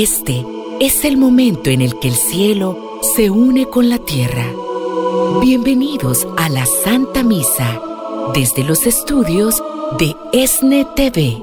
Este 0.00 0.46
es 0.78 1.04
el 1.04 1.16
momento 1.16 1.70
en 1.70 1.80
el 1.80 1.98
que 1.98 2.06
el 2.06 2.14
cielo 2.14 3.00
se 3.16 3.30
une 3.30 3.66
con 3.66 3.88
la 3.88 3.98
tierra. 3.98 4.46
Bienvenidos 5.40 6.24
a 6.36 6.48
la 6.48 6.66
Santa 6.66 7.24
Misa 7.24 7.82
desde 8.32 8.62
los 8.62 8.86
estudios 8.86 9.60
de 9.98 10.14
ESNE 10.32 10.86
TV. 10.94 11.38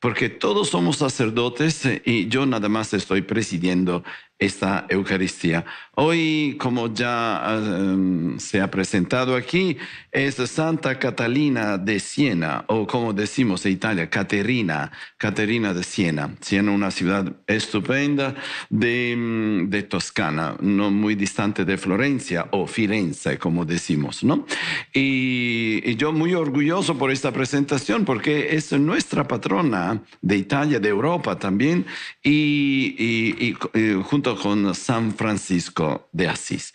Porque 0.00 0.30
todos 0.30 0.70
somos 0.70 0.96
sacerdotes 0.96 1.82
y 2.06 2.28
yo 2.28 2.46
nada 2.46 2.70
más 2.70 2.94
estoy 2.94 3.20
presidiendo 3.20 4.02
esta 4.38 4.86
Eucaristía. 4.88 5.64
Hoy, 5.94 6.56
como 6.58 6.92
ya 6.92 7.42
em, 7.56 8.38
se 8.38 8.60
ha 8.60 8.70
presentado 8.70 9.34
aquí, 9.34 9.78
es 10.12 10.34
Santa 10.34 10.98
Catalina 10.98 11.78
de 11.78 11.98
Siena, 12.00 12.64
o 12.68 12.86
como 12.86 13.14
decimos 13.14 13.64
en 13.64 13.72
Italia, 13.72 14.10
Caterina, 14.10 14.92
Caterina 15.16 15.72
de 15.72 15.82
Siena. 15.82 16.34
Siena, 16.42 16.70
una 16.72 16.90
ciudad 16.90 17.32
estupenda 17.46 18.34
de, 18.68 19.14
mm, 19.16 19.70
de, 19.70 19.82
Toscana, 19.84 20.56
no 20.60 20.90
muy 20.90 21.14
distante 21.14 21.64
de 21.64 21.78
Florencia 21.78 22.48
o 22.50 22.66
Firenze, 22.66 23.38
como 23.38 23.64
decimos, 23.64 24.22
¿no? 24.22 24.46
Y, 24.92 25.96
yo 25.96 26.12
muy 26.12 26.34
orgulloso 26.34 26.98
por 26.98 27.10
esta 27.10 27.32
presentación, 27.32 28.04
porque 28.04 28.54
es 28.54 28.70
nuestra 28.72 29.26
patrona 29.26 30.02
de 30.20 30.36
Italia, 30.36 30.78
de 30.78 30.90
Europa 30.90 31.38
también, 31.38 31.86
y 32.22 33.54
junto 34.04 34.25
con 34.34 34.74
San 34.74 35.14
Francisco 35.14 36.08
de 36.12 36.28
Asís. 36.28 36.74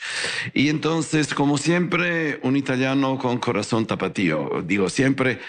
Y 0.54 0.70
entonces, 0.70 1.34
como 1.34 1.58
siempre, 1.58 2.40
un 2.44 2.55
italiano 2.55 3.18
con 3.18 3.40
corazón 3.40 3.86
tapatío. 3.86 4.64
Digo 4.66 4.88
siempre, 4.90 5.40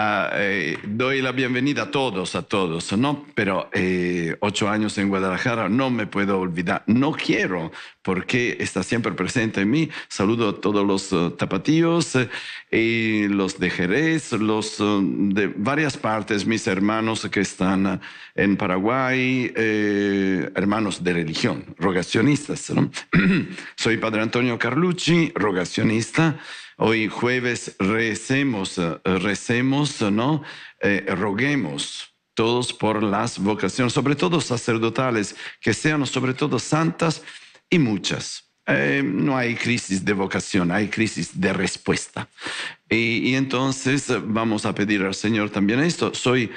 Ah, 0.00 0.30
eh, 0.34 0.78
doy 0.84 1.20
la 1.20 1.32
bienvenida 1.32 1.82
a 1.82 1.90
todos, 1.90 2.36
a 2.36 2.42
todos, 2.42 2.96
¿no? 2.96 3.26
Pero 3.34 3.68
eh, 3.72 4.36
ocho 4.38 4.68
años 4.68 4.96
en 4.96 5.08
Guadalajara 5.08 5.68
no 5.68 5.90
me 5.90 6.06
puedo 6.06 6.38
olvidar, 6.38 6.84
no 6.86 7.10
quiero, 7.10 7.72
porque 8.00 8.56
está 8.60 8.84
siempre 8.84 9.10
presente 9.10 9.62
en 9.62 9.70
mí. 9.72 9.90
Saludo 10.06 10.50
a 10.50 10.60
todos 10.60 10.86
los 10.86 11.12
uh, 11.12 11.32
tapatíos, 11.32 12.16
y 12.70 13.26
los 13.26 13.58
de 13.58 13.70
Jerez, 13.70 14.30
los 14.34 14.78
uh, 14.78 15.02
de 15.02 15.48
varias 15.48 15.96
partes, 15.96 16.46
mis 16.46 16.68
hermanos 16.68 17.26
que 17.28 17.40
están 17.40 17.86
uh, 17.86 17.98
en 18.36 18.56
Paraguay, 18.56 19.52
eh, 19.56 20.48
hermanos 20.54 21.02
de 21.02 21.12
religión, 21.12 21.64
rogacionistas, 21.76 22.70
¿no? 22.70 22.88
Soy 23.74 23.96
Padre 23.96 24.22
Antonio 24.22 24.56
Carlucci, 24.60 25.32
rogacionista. 25.34 26.38
Hoy 26.80 27.08
jueves 27.08 27.74
recemos, 27.80 28.78
eh, 28.78 29.00
recemos, 29.02 30.00
¿no? 30.00 30.44
Eh, 30.80 31.04
roguemos 31.08 32.14
todos 32.34 32.72
por 32.72 33.02
las 33.02 33.40
vocaciones, 33.40 33.92
sobre 33.92 34.14
todo 34.14 34.40
sacerdotales, 34.40 35.34
que 35.60 35.74
sean 35.74 36.06
sobre 36.06 36.34
todo 36.34 36.60
santas 36.60 37.24
y 37.68 37.80
muchas. 37.80 38.44
Eh, 38.64 39.02
no 39.04 39.36
hay 39.36 39.56
crisis 39.56 40.04
de 40.04 40.12
vocación, 40.12 40.70
hay 40.70 40.86
crisis 40.86 41.40
de 41.40 41.52
respuesta. 41.52 42.28
Y, 42.88 43.34
entonces 43.34 44.12
vamos 44.26 44.64
a 44.64 44.72
pedir 44.72 45.02
al 45.02 45.16
Señor 45.16 45.50
también 45.50 45.80
esto. 45.80 46.14
Soy 46.14 46.52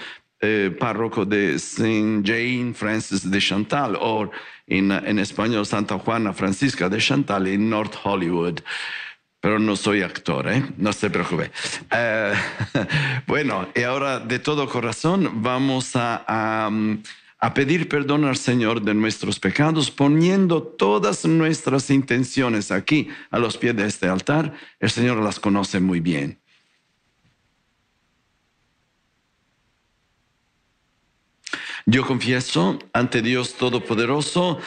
párroco 0.79 1.23
de 1.23 1.59
Saint 1.59 2.27
Jane 2.27 2.73
Francis 2.75 3.29
de 3.29 3.39
Chantal, 3.39 3.95
o 3.99 4.29
en, 4.65 4.91
en 4.91 5.19
español 5.19 5.67
Santa 5.67 5.99
Juana 5.99 6.33
Francisca 6.33 6.89
de 6.89 6.97
Chantal 6.99 7.47
en 7.47 7.69
North 7.69 7.95
Hollywood 8.03 8.59
pero 9.41 9.57
no 9.57 9.75
soy 9.75 10.03
actor, 10.03 10.47
¿eh? 10.47 10.63
no 10.77 10.93
se 10.93 11.09
preocupe. 11.09 11.51
Eh, 11.91 12.33
bueno, 13.27 13.67
y 13.75 13.81
ahora 13.81 14.19
de 14.19 14.37
todo 14.37 14.69
corazón 14.69 15.41
vamos 15.41 15.95
a, 15.95 16.23
a, 16.27 17.53
pedir 17.55 17.89
perdón 17.89 18.23
al 18.25 18.37
Señor 18.37 18.83
de 18.83 18.93
nuestros 18.93 19.39
pecados, 19.39 19.89
poniendo 19.89 20.61
todas 20.61 21.25
nuestras 21.25 21.89
intenciones 21.89 22.71
aquí 22.71 23.09
a 23.31 23.39
los 23.39 23.57
pies 23.57 23.75
de 23.75 23.87
este 23.87 24.07
altar. 24.07 24.53
El 24.79 24.91
Señor 24.91 25.17
las 25.17 25.39
conoce 25.39 25.79
muy 25.79 25.99
bien. 25.99 26.39
Yo 31.87 32.05
confieso 32.05 32.77
ante 32.93 33.23
Dios 33.23 33.55
Todopoderoso 33.55 34.59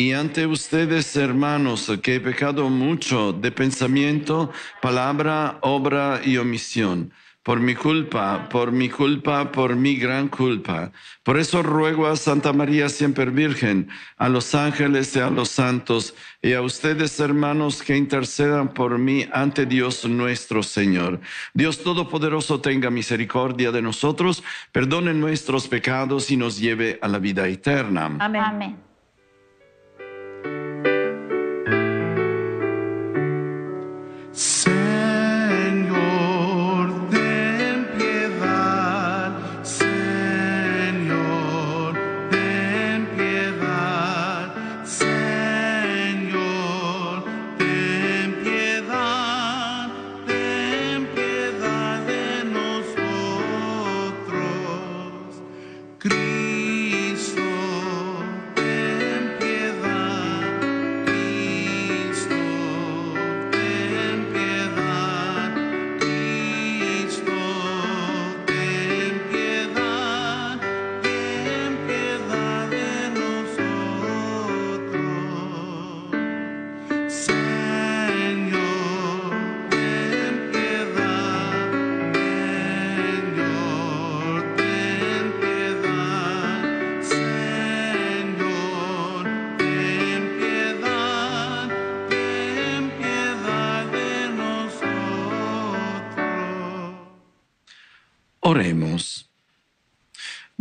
y 0.00 0.14
ante 0.14 0.46
ustedes, 0.46 1.14
hermanos, 1.14 1.92
que 2.02 2.14
he 2.14 2.20
pecado 2.20 2.70
mucho 2.70 3.34
de 3.34 3.52
pensamiento, 3.52 4.50
palabra, 4.80 5.58
obra 5.60 6.22
y 6.24 6.38
omisión. 6.38 7.12
Por 7.42 7.60
mi 7.60 7.74
culpa, 7.74 8.48
por 8.48 8.72
mi 8.72 8.88
culpa, 8.88 9.52
por 9.52 9.76
mi 9.76 9.96
gran 9.96 10.28
culpa. 10.28 10.90
Por 11.22 11.38
eso 11.38 11.62
ruego 11.62 12.06
a 12.06 12.16
Santa 12.16 12.54
María 12.54 12.88
siempre 12.88 13.26
Virgen, 13.26 13.90
a 14.16 14.30
los 14.30 14.54
ángeles 14.54 15.14
y 15.16 15.20
a 15.20 15.28
los 15.28 15.50
santos, 15.50 16.14
y 16.40 16.54
a 16.54 16.62
ustedes, 16.62 17.20
hermanos, 17.20 17.82
que 17.82 17.94
intercedan 17.94 18.72
por 18.72 18.98
mí 18.98 19.26
ante 19.34 19.66
Dios 19.66 20.06
nuestro 20.06 20.62
Señor. 20.62 21.20
Dios 21.52 21.82
Todopoderoso 21.82 22.62
tenga 22.62 22.88
misericordia 22.88 23.70
de 23.70 23.82
nosotros, 23.82 24.42
perdone 24.72 25.12
nuestros 25.12 25.68
pecados 25.68 26.30
y 26.30 26.38
nos 26.38 26.58
lleve 26.58 26.98
a 27.02 27.08
la 27.08 27.18
vida 27.18 27.46
eterna. 27.48 28.06
Amén. 28.18 28.42
Amén. 28.42 28.89
Oremos. 30.44 30.99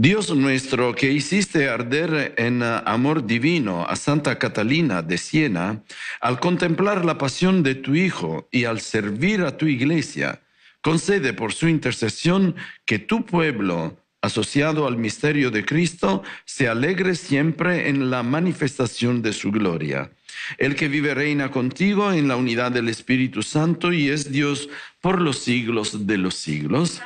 Dios 0.02 0.34
nuestro, 0.34 0.96
que 0.96 1.12
hiciste 1.12 1.68
arder 1.68 2.34
en 2.38 2.64
amor 2.64 3.26
divino 3.26 3.86
a 3.86 3.98
Santa 3.98 4.40
Catalina 4.40 5.02
de 5.02 5.18
Siena, 5.18 5.84
al 6.22 6.40
contemplar 6.40 7.04
la 7.04 7.18
pasión 7.18 7.64
de 7.64 7.76
tu 7.76 7.96
Hijo 7.96 8.48
y 8.50 8.64
al 8.64 8.80
servir 8.80 9.42
a 9.42 9.58
tu 9.58 9.66
iglesia, 9.66 10.40
concede 10.80 11.34
por 11.34 11.52
su 11.52 11.68
intercesión 11.68 12.56
que 12.86 12.98
tu 12.98 13.26
pueblo, 13.26 13.98
asociado 14.22 14.88
al 14.88 14.96
misterio 14.96 15.52
de 15.52 15.66
Cristo, 15.66 16.24
se 16.46 16.70
alegre 16.70 17.14
siempre 17.16 17.90
en 17.90 18.10
la 18.10 18.24
manifestación 18.24 19.22
de 19.22 19.34
su 19.34 19.52
gloria. 19.52 20.12
El 20.58 20.78
que 20.78 20.88
vive 20.88 21.14
reina 21.14 21.52
contigo 21.52 22.14
en 22.14 22.30
la 22.30 22.38
unidad 22.38 22.72
del 22.72 22.88
Espíritu 22.88 23.44
Santo 23.44 23.92
y 23.92 24.08
es 24.08 24.32
Dios 24.32 24.70
por 25.02 25.20
los 25.20 25.40
siglos 25.40 26.08
de 26.08 26.18
los 26.18 26.36
siglos. 26.36 27.02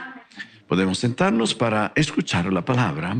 Podemos 0.74 0.98
sentarnos 0.98 1.54
para 1.54 1.92
escuchar 1.94 2.52
la 2.52 2.66
palabra. 2.66 3.16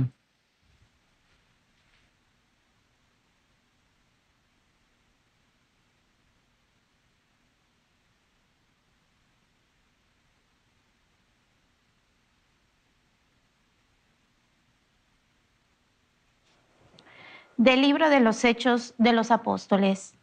Del 17.56 17.82
libro 17.82 18.10
de 18.10 18.20
los 18.20 18.44
Hechos 18.44 18.96
de 18.98 19.14
los 19.14 19.30
Apóstoles. 19.30 20.16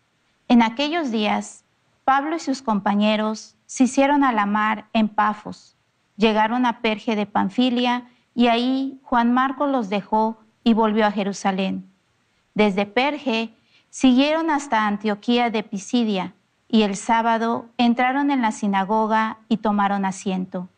En 0.48 0.62
aquellos 0.62 1.12
días, 1.12 1.64
Pablo 2.02 2.34
y 2.34 2.40
sus 2.40 2.60
compañeros 2.60 3.54
se 3.66 3.84
hicieron 3.84 4.24
a 4.24 4.32
la 4.32 4.46
mar 4.46 4.88
en 4.92 5.08
Pafos 5.08 5.76
Llegaron 6.20 6.66
a 6.66 6.80
Perge 6.82 7.16
de 7.16 7.24
Panfilia 7.24 8.04
y 8.34 8.48
ahí 8.48 9.00
Juan 9.04 9.32
Marcos 9.32 9.70
los 9.70 9.88
dejó 9.88 10.36
y 10.62 10.74
volvió 10.74 11.06
a 11.06 11.12
Jerusalén. 11.12 11.90
Desde 12.52 12.84
Perge 12.84 13.54
siguieron 13.88 14.50
hasta 14.50 14.86
Antioquía 14.86 15.48
de 15.48 15.62
Pisidia 15.62 16.34
y 16.68 16.82
el 16.82 16.96
sábado 16.96 17.70
entraron 17.78 18.30
en 18.30 18.42
la 18.42 18.52
sinagoga 18.52 19.38
y 19.48 19.56
tomaron 19.56 20.04
asiento. 20.04 20.68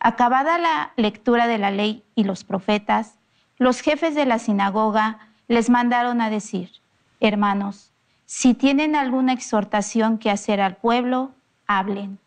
Acabada 0.00 0.58
la 0.58 0.90
lectura 0.96 1.46
de 1.46 1.58
la 1.58 1.70
ley 1.70 2.02
y 2.16 2.24
los 2.24 2.42
profetas, 2.42 3.20
los 3.58 3.82
jefes 3.82 4.16
de 4.16 4.26
la 4.26 4.40
sinagoga 4.40 5.28
les 5.46 5.70
mandaron 5.70 6.20
a 6.20 6.28
decir, 6.28 6.72
hermanos, 7.20 7.92
si 8.26 8.52
tienen 8.54 8.96
alguna 8.96 9.32
exhortación 9.32 10.18
que 10.18 10.32
hacer 10.32 10.60
al 10.60 10.74
pueblo, 10.74 11.30
hablen. 11.68 12.18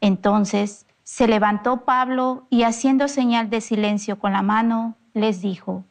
Entonces 0.00 0.86
se 1.04 1.26
levantó 1.26 1.84
Pablo 1.84 2.46
y 2.50 2.62
haciendo 2.62 3.08
señal 3.08 3.50
de 3.50 3.60
silencio 3.60 4.18
con 4.18 4.32
la 4.32 4.42
mano, 4.42 4.96
les 5.14 5.42
dijo, 5.42 5.84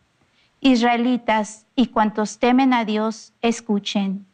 Israelitas 0.62 1.66
y 1.76 1.88
cuantos 1.88 2.40
temen 2.40 2.74
a 2.74 2.86
Dios, 2.86 3.34
escuchen. 3.42 4.26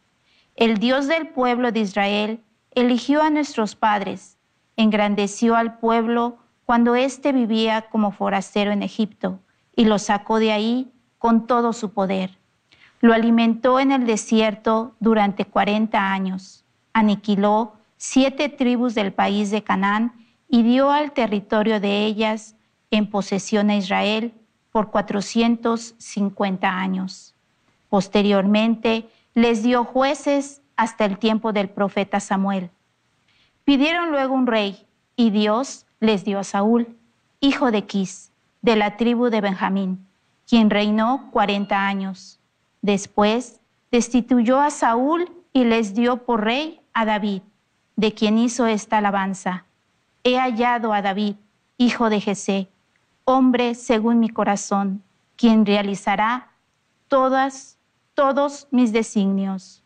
El 0.56 0.78
Dios 0.78 1.06
del 1.06 1.28
pueblo 1.28 1.72
de 1.72 1.80
Israel 1.80 2.40
eligió 2.72 3.22
a 3.22 3.30
nuestros 3.30 3.74
padres, 3.74 4.36
engrandeció 4.76 5.56
al 5.56 5.78
pueblo 5.78 6.38
cuando 6.64 6.94
éste 6.94 7.32
vivía 7.32 7.86
como 7.90 8.12
forastero 8.12 8.72
en 8.72 8.82
Egipto, 8.82 9.40
y 9.74 9.86
lo 9.86 9.98
sacó 9.98 10.38
de 10.38 10.52
ahí 10.52 10.92
con 11.18 11.46
todo 11.46 11.72
su 11.72 11.92
poder. 11.92 12.38
Lo 13.00 13.14
alimentó 13.14 13.80
en 13.80 13.92
el 13.92 14.06
desierto 14.06 14.94
durante 15.00 15.44
cuarenta 15.44 16.12
años, 16.12 16.64
aniquiló 16.92 17.74
siete 17.96 18.48
tribus 18.48 18.94
del 18.94 19.12
país 19.12 19.50
de 19.50 19.62
Canaán 19.62 20.12
y 20.48 20.62
dio 20.62 20.90
al 20.90 21.12
territorio 21.12 21.80
de 21.80 22.06
ellas 22.06 22.56
en 22.90 23.10
posesión 23.10 23.70
a 23.70 23.76
Israel 23.76 24.32
por 24.72 24.90
450 24.90 26.68
años. 26.68 27.34
Posteriormente 27.88 29.08
les 29.34 29.62
dio 29.62 29.84
jueces 29.84 30.62
hasta 30.76 31.04
el 31.04 31.18
tiempo 31.18 31.52
del 31.52 31.68
profeta 31.68 32.20
Samuel. 32.20 32.70
Pidieron 33.64 34.10
luego 34.10 34.34
un 34.34 34.46
rey 34.46 34.86
y 35.16 35.30
Dios 35.30 35.86
les 36.00 36.24
dio 36.24 36.38
a 36.38 36.44
Saúl, 36.44 36.96
hijo 37.40 37.70
de 37.70 37.84
Quis, 37.84 38.32
de 38.62 38.76
la 38.76 38.96
tribu 38.96 39.30
de 39.30 39.40
Benjamín, 39.40 40.06
quien 40.48 40.70
reinó 40.70 41.28
40 41.32 41.86
años. 41.86 42.40
Después 42.82 43.60
destituyó 43.90 44.60
a 44.60 44.70
Saúl 44.70 45.30
y 45.52 45.64
les 45.64 45.94
dio 45.94 46.24
por 46.24 46.44
rey 46.44 46.80
a 46.92 47.04
David, 47.04 47.42
de 47.96 48.14
quien 48.14 48.38
hizo 48.38 48.66
esta 48.66 48.98
alabanza. 48.98 49.64
He 50.24 50.36
hallado 50.38 50.92
a 50.92 51.02
David, 51.02 51.36
hijo 51.76 52.10
de 52.10 52.20
Jesé, 52.20 52.68
hombre 53.24 53.74
según 53.74 54.20
mi 54.20 54.28
corazón, 54.28 55.02
quien 55.36 55.64
realizará 55.64 56.52
todas, 57.08 57.78
todos 58.14 58.68
mis 58.70 58.92
designios. 58.92 59.82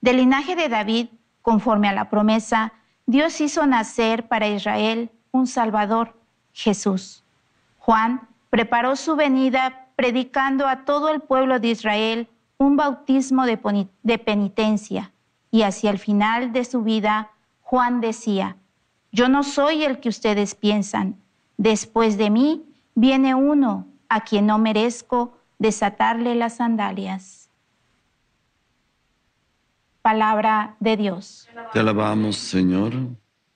Del 0.00 0.16
linaje 0.16 0.56
de 0.56 0.68
David, 0.68 1.08
conforme 1.42 1.88
a 1.88 1.92
la 1.92 2.08
promesa, 2.08 2.72
Dios 3.06 3.40
hizo 3.40 3.66
nacer 3.66 4.28
para 4.28 4.48
Israel 4.48 5.10
un 5.30 5.46
Salvador, 5.46 6.16
Jesús. 6.52 7.24
Juan 7.78 8.28
preparó 8.50 8.96
su 8.96 9.16
venida 9.16 9.88
predicando 9.96 10.66
a 10.66 10.84
todo 10.84 11.10
el 11.10 11.20
pueblo 11.20 11.60
de 11.60 11.68
Israel 11.68 12.28
un 12.56 12.76
bautismo 12.76 13.46
de, 13.46 14.18
penitencia 14.18 15.12
y 15.50 15.62
hacia 15.62 15.90
el 15.90 15.98
final 15.98 16.52
de 16.52 16.64
su 16.64 16.82
vida, 16.82 17.30
Juan 17.62 18.00
decía, 18.00 18.56
yo 19.12 19.28
no 19.28 19.42
soy 19.42 19.84
el 19.84 19.98
que 19.98 20.08
ustedes 20.08 20.54
piensan, 20.54 21.16
después 21.56 22.16
de 22.16 22.30
mí 22.30 22.64
viene 22.94 23.34
uno 23.34 23.86
a 24.08 24.20
quien 24.20 24.46
no 24.46 24.58
merezco 24.58 25.36
desatarle 25.58 26.34
las 26.34 26.56
sandalias. 26.56 27.50
Palabra 30.02 30.76
de 30.80 30.96
Dios. 30.96 31.48
Te 31.72 31.80
alabamos, 31.80 32.36
Señor. 32.36 32.92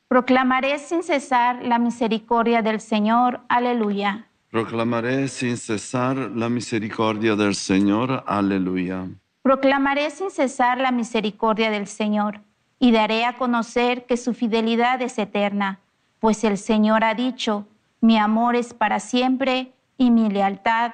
Proclamaré 0.08 0.78
sin 0.78 1.02
cesar 1.02 1.64
la 1.64 1.78
misericordia 1.78 2.60
del 2.60 2.80
Señor. 2.80 3.40
Aleluya. 3.48 4.26
Proclamaré 4.50 5.28
sin 5.28 5.56
cesar 5.56 6.16
la 6.16 6.48
misericordia 6.48 7.34
del 7.34 7.54
Señor. 7.54 8.22
Aleluya. 8.26 9.08
Proclamaré 9.42 10.10
sin 10.10 10.30
cesar 10.30 10.78
la 10.78 10.92
misericordia 10.92 11.70
del 11.70 11.86
Señor 11.86 12.40
y 12.78 12.92
daré 12.92 13.24
a 13.24 13.36
conocer 13.36 14.06
que 14.06 14.16
su 14.16 14.34
fidelidad 14.34 15.00
es 15.02 15.18
eterna, 15.18 15.80
pues 16.20 16.44
el 16.44 16.58
Señor 16.58 17.04
ha 17.04 17.14
dicho, 17.14 17.66
mi 18.00 18.18
amor 18.18 18.56
es 18.56 18.74
para 18.74 19.00
siempre 19.00 19.72
y 19.96 20.10
mi 20.10 20.28
lealtad 20.28 20.92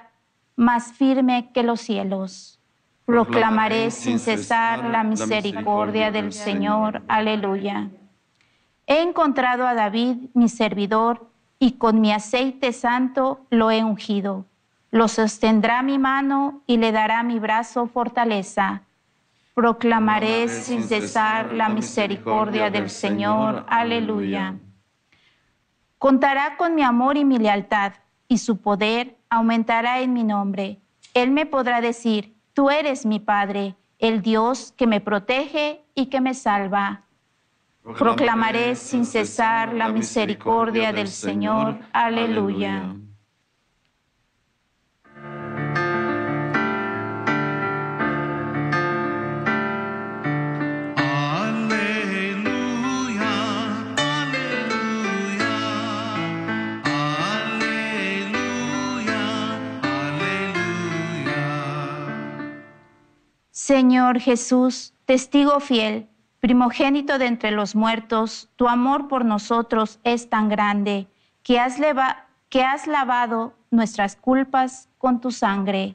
más 0.57 0.93
firme 0.93 1.51
que 1.53 1.63
los 1.63 1.81
cielos. 1.81 2.59
Proclamaré 3.05 3.91
sin 3.91 4.19
cesar 4.19 4.85
la 4.85 5.03
misericordia 5.03 6.11
del 6.11 6.33
Señor. 6.33 7.03
Aleluya. 7.09 7.89
He 8.87 9.03
encontrado 9.03 9.67
a 9.67 9.75
David, 9.75 10.17
mi 10.35 10.49
servidor, 10.49 11.29
y 11.59 11.73
con 11.73 12.01
mi 12.01 12.13
aceite 12.13 12.73
santo 12.73 13.47
lo 13.51 13.71
he 13.71 13.83
ungido 13.83 14.47
lo 14.91 15.09
sostendrá 15.09 15.83
mi 15.83 15.99
mano 15.99 16.63
y 16.67 16.77
le 16.77 16.93
dará 16.93 17.23
mi 17.23 17.39
brazo 17.39 17.87
fortaleza. 17.87 18.83
Proclamaré 19.61 20.49
sin 20.49 20.85
cesar 20.85 21.53
la 21.53 21.69
misericordia 21.69 22.71
del 22.71 22.89
Señor. 22.89 23.67
Aleluya. 23.69 24.55
Contará 25.99 26.57
con 26.57 26.75
mi 26.75 26.83
amor 26.83 27.19
y 27.19 27.27
mi 27.27 27.37
lealtad, 27.37 27.93
y 28.27 28.39
su 28.39 28.63
poder 28.63 29.19
aumentará 29.29 30.01
en 30.01 30.15
mi 30.15 30.25
nombre. 30.25 30.81
Él 31.13 31.31
me 31.31 31.45
podrá 31.45 31.83
decir, 31.83 32.35
tú 32.55 32.71
eres 32.71 33.05
mi 33.05 33.21
Padre, 33.21 33.77
el 33.99 34.23
Dios 34.23 34.73
que 34.79 34.87
me 34.87 35.03
protege 35.03 35.85
y 35.95 36.07
que 36.07 36.23
me 36.23 36.33
salva. 36.33 37.03
Proclamaré 37.99 38.77
sin 38.77 39.05
cesar 39.05 39.75
la 39.75 39.91
misericordia 39.91 40.91
del 40.95 41.09
Señor. 41.09 41.77
Aleluya. 41.93 42.95
Señor 63.71 64.19
Jesús, 64.19 64.95
testigo 65.05 65.61
fiel, 65.61 66.09
primogénito 66.41 67.19
de 67.19 67.27
entre 67.27 67.53
los 67.53 67.77
muertos, 67.77 68.49
tu 68.57 68.67
amor 68.67 69.07
por 69.07 69.25
nosotros 69.25 70.01
es 70.03 70.29
tan 70.29 70.49
grande 70.49 71.07
que 71.45 71.61
has, 71.61 71.79
lavado 72.89 73.55
nuestras 73.71 74.17
culpas 74.17 74.89
con 74.99 75.21
tu 75.21 75.31
sangre. 75.31 75.95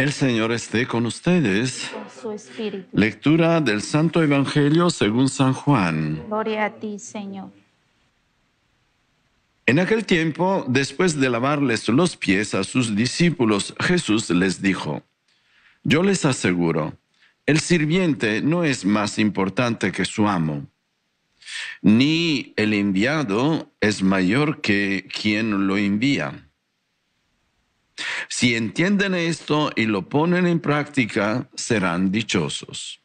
El 0.00 0.14
Señor 0.14 0.50
esté 0.50 0.86
con 0.86 1.04
ustedes. 1.04 1.90
Con 1.92 2.08
su 2.08 2.32
espíritu. 2.32 2.88
Lectura 2.94 3.60
del 3.60 3.82
Santo 3.82 4.22
Evangelio 4.22 4.88
según 4.88 5.28
San 5.28 5.52
Juan. 5.52 6.22
Gloria 6.26 6.64
a 6.64 6.70
ti, 6.70 6.98
Señor. 6.98 7.50
En 9.66 9.78
aquel 9.78 10.06
tiempo, 10.06 10.64
después 10.66 11.20
de 11.20 11.28
lavarles 11.28 11.86
los 11.90 12.16
pies 12.16 12.54
a 12.54 12.64
sus 12.64 12.96
discípulos, 12.96 13.74
Jesús 13.78 14.30
les 14.30 14.62
dijo, 14.62 15.02
Yo 15.82 16.02
les 16.02 16.24
aseguro, 16.24 16.94
el 17.44 17.60
sirviente 17.60 18.40
no 18.40 18.64
es 18.64 18.86
más 18.86 19.18
importante 19.18 19.92
que 19.92 20.06
su 20.06 20.26
amo, 20.26 20.66
ni 21.82 22.54
el 22.56 22.72
enviado 22.72 23.70
es 23.82 24.02
mayor 24.02 24.62
que 24.62 25.06
quien 25.12 25.66
lo 25.66 25.76
envía. 25.76 26.49
Si 28.28 28.54
entienden 28.54 29.14
esto 29.14 29.70
y 29.76 29.86
lo 29.86 30.08
ponen 30.08 30.46
en 30.46 30.60
práctica, 30.60 31.48
serán 31.54 32.10
dichosos. 32.10 33.00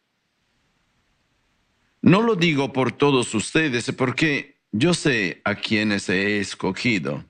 No 2.01 2.21
lo 2.21 2.35
digo 2.35 2.71
por 2.71 2.91
todos 2.91 3.33
ustedes 3.33 3.91
porque 3.93 4.59
yo 4.71 4.93
sé 4.93 5.41
a 5.43 5.55
quienes 5.55 6.09
he 6.09 6.39
escogido. 6.39 7.25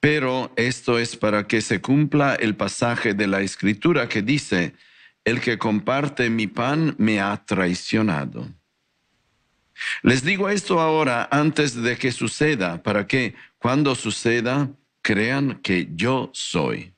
Pero 0.00 0.52
esto 0.56 0.98
es 0.98 1.16
para 1.16 1.46
que 1.46 1.60
se 1.60 1.80
cumpla 1.80 2.34
el 2.34 2.54
pasaje 2.56 3.14
de 3.14 3.26
la 3.26 3.40
escritura 3.40 4.08
que 4.08 4.22
dice, 4.22 4.74
el 5.24 5.40
que 5.40 5.58
comparte 5.58 6.30
mi 6.30 6.46
pan 6.46 6.94
me 6.98 7.20
ha 7.20 7.44
traicionado. 7.44 8.48
Les 10.02 10.24
digo 10.24 10.48
esto 10.48 10.80
ahora 10.80 11.28
antes 11.30 11.74
de 11.74 11.96
que 11.96 12.12
suceda, 12.12 12.82
para 12.82 13.06
que 13.06 13.34
cuando 13.58 13.94
suceda 13.94 14.70
crean 15.08 15.60
que 15.62 15.88
yo 15.94 16.30
soy. 16.34 16.92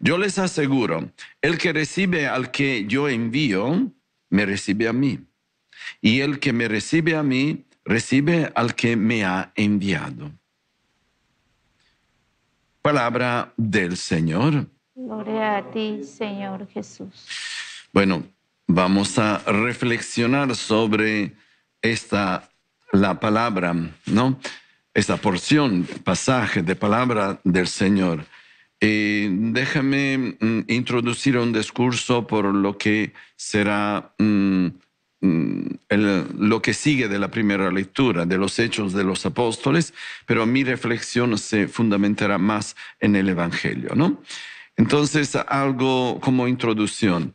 Yo 0.00 0.18
les 0.18 0.40
aseguro, 0.40 1.12
el 1.40 1.56
que 1.56 1.72
recibe 1.72 2.26
al 2.26 2.50
que 2.50 2.84
yo 2.88 3.08
envío, 3.08 3.92
me 4.28 4.44
recibe 4.44 4.88
a 4.88 4.92
mí. 4.92 5.20
Y 6.00 6.18
el 6.18 6.40
que 6.40 6.52
me 6.52 6.66
recibe 6.66 7.14
a 7.14 7.22
mí, 7.22 7.64
recibe 7.84 8.50
al 8.56 8.74
que 8.74 8.96
me 8.96 9.24
ha 9.24 9.52
enviado. 9.54 10.32
Palabra 12.82 13.52
del 13.56 13.96
Señor. 13.96 14.66
Gloria 14.96 15.58
a 15.58 15.70
ti, 15.70 16.02
Señor 16.02 16.66
Jesús. 16.66 17.28
Bueno, 17.92 18.24
vamos 18.66 19.16
a 19.16 19.38
reflexionar 19.46 20.56
sobre 20.56 21.36
esta, 21.80 22.50
la 22.90 23.20
palabra, 23.20 23.76
¿no? 24.06 24.40
Esta 24.94 25.16
porción, 25.16 25.88
pasaje 26.04 26.62
de 26.62 26.76
palabra 26.76 27.40
del 27.44 27.66
Señor. 27.66 28.26
Déjame 28.78 30.36
mm, 30.38 30.64
introducir 30.68 31.38
un 31.38 31.52
discurso 31.52 32.26
por 32.26 32.44
lo 32.44 32.76
que 32.76 33.14
será 33.34 34.12
mm, 34.18 34.66
mm, 35.20 35.66
lo 35.88 36.60
que 36.60 36.74
sigue 36.74 37.08
de 37.08 37.18
la 37.18 37.30
primera 37.30 37.70
lectura 37.70 38.26
de 38.26 38.36
los 38.36 38.58
hechos 38.58 38.92
de 38.92 39.04
los 39.04 39.24
apóstoles, 39.24 39.94
pero 40.26 40.44
mi 40.44 40.62
reflexión 40.62 41.38
se 41.38 41.68
fundamentará 41.68 42.36
más 42.36 42.76
en 43.00 43.16
el 43.16 43.30
Evangelio, 43.30 43.94
¿no? 43.94 44.20
Entonces, 44.76 45.36
algo 45.36 46.20
como 46.20 46.48
introducción. 46.48 47.34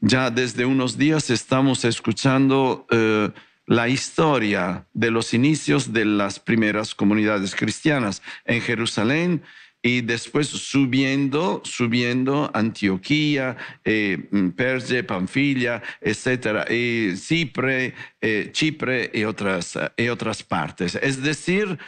Ya 0.00 0.30
desde 0.30 0.64
unos 0.64 0.98
días 0.98 1.30
estamos 1.30 1.84
escuchando 1.84 2.84
eh, 2.90 3.30
la 3.66 3.88
historia 3.88 4.86
de 4.94 5.10
los 5.10 5.34
inicios 5.34 5.92
de 5.92 6.04
las 6.04 6.38
primeras 6.38 6.94
comunidades 6.94 7.54
cristianas 7.54 8.22
en 8.44 8.60
Jerusalén 8.60 9.42
y 9.82 10.00
después 10.00 10.48
subiendo, 10.48 11.62
subiendo 11.64 12.50
Antioquía, 12.54 13.56
eh, 13.84 14.18
Perge, 14.56 15.04
Panfilia, 15.04 15.82
etcétera, 16.00 16.66
y 16.68 17.14
Chipre, 17.16 17.94
eh, 18.20 18.50
Chipre 18.52 19.10
y 19.14 19.24
otras, 19.24 19.78
y 19.96 20.08
otras 20.08 20.42
partes. 20.42 20.96
Es 20.96 21.22
decir, 21.22 21.78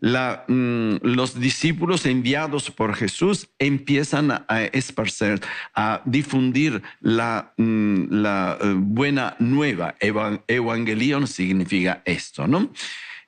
mm, 0.00 0.96
los 1.02 1.38
discípulos 1.40 2.06
enviados 2.06 2.70
por 2.70 2.94
Jesús 2.94 3.48
empiezan 3.58 4.30
a 4.30 4.62
esparcer, 4.72 5.40
a 5.74 6.02
difundir 6.04 6.82
la, 7.00 7.52
mm, 7.56 8.24
eh, 8.24 8.74
buena 8.76 9.36
nueva. 9.38 9.96
Evangelion 10.00 11.26
significa 11.26 12.02
esto, 12.04 12.46
¿no? 12.46 12.72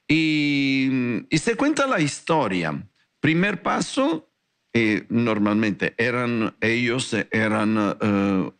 Y, 0.06 0.88
y 1.28 1.38
se 1.38 1.54
cuenta 1.54 1.86
la 1.86 2.00
historia 2.00 2.82
Primer 3.20 3.62
paso, 3.62 4.30
eh, 4.72 5.04
normalmente 5.08 5.94
eran 5.98 6.54
ellos, 6.60 7.14
eran 7.32 7.96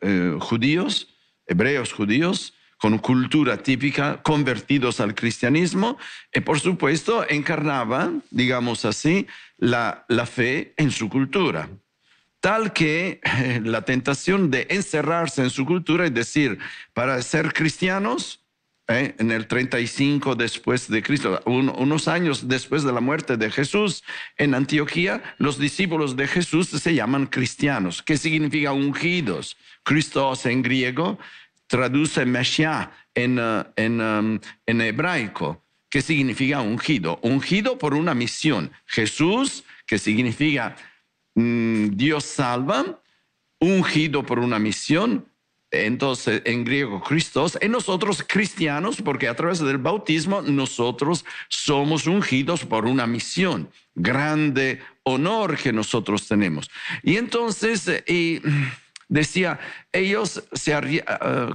eh, 0.01 0.37
judíos, 0.41 1.15
hebreos 1.47 1.93
judíos, 1.93 2.55
con 2.79 2.99
cultura 2.99 3.57
típica, 3.59 4.23
convertidos 4.23 5.01
al 5.01 5.15
cristianismo, 5.15 5.99
y 6.33 6.41
por 6.41 6.61
supuesto 6.61 7.29
encarnaban, 7.29 8.23
digamos 8.31 8.85
así, 8.85 9.27
la, 9.59 10.05
fe 10.27 10.75
en 10.77 10.91
su 10.91 11.09
cultura. 11.09 11.69
Tal 12.41 12.73
que 12.73 13.21
la 13.65 13.83
tentación 13.83 14.51
de 14.51 14.69
encerrarse 14.71 15.43
en 15.43 15.51
su 15.51 15.67
cultura 15.67 16.07
es 16.07 16.15
decir, 16.15 16.59
para 16.93 17.21
ser 17.23 17.53
cristianos, 17.53 18.45
¿eh? 18.87 19.17
en 19.19 19.33
el 19.33 19.49
35 19.49 20.37
después 20.37 20.89
de 20.89 21.03
Cristo, 21.03 21.41
unos 21.47 22.07
años 22.07 22.47
después 22.47 22.85
de 22.85 22.93
la 22.93 23.01
muerte 23.01 23.37
de 23.37 23.51
Jesús, 23.51 24.05
en 24.37 24.55
Antioquía, 24.55 25.35
los 25.39 25.59
discípulos 25.59 26.15
de 26.15 26.29
Jesús 26.29 26.69
se 26.69 26.95
llaman 26.95 27.27
cristianos, 27.27 28.03
que 28.03 28.17
significa 28.17 28.73
ungidos. 28.73 29.57
Christos 29.83 30.45
en 30.47 30.63
griego 30.63 31.19
traduce 31.69 32.25
Meshia 32.27 32.91
en, 33.15 33.39
uh, 33.39 33.65
en, 33.77 34.01
um, 34.01 34.41
en 34.67 34.81
hebraico, 34.81 35.63
que 35.89 36.03
significa 36.03 36.61
ungido, 36.61 37.21
ungido 37.23 37.79
por 37.79 37.95
una 37.95 38.15
misión. 38.15 38.73
Jesús, 38.87 39.65
que 39.87 39.99
significa 39.99 40.77
mm, 41.35 41.91
Dios 41.91 42.25
salva, 42.25 43.01
ungido 43.61 44.25
por 44.25 44.39
una 44.39 44.59
misión, 44.59 45.27
entonces 45.71 46.43
en 46.45 46.65
griego 46.65 47.03
Christos, 47.03 47.59
en 47.61 47.73
nosotros 47.73 48.25
cristianos, 48.27 49.03
porque 49.03 49.29
a 49.29 49.35
través 49.35 49.59
del 49.59 49.79
bautismo 49.79 50.41
nosotros 50.41 51.25
somos 51.49 52.07
ungidos 52.07 52.65
por 52.65 52.87
una 52.87 53.07
misión, 53.07 53.71
grande 53.95 54.81
honor 55.03 55.59
que 55.59 55.73
nosotros 55.73 56.27
tenemos. 56.27 56.71
Y 57.03 57.17
entonces 57.17 57.87
eh, 58.07 58.41
decía, 59.09 59.59
ellos 59.93 60.45
se 60.53 60.73
eh, 60.73 61.05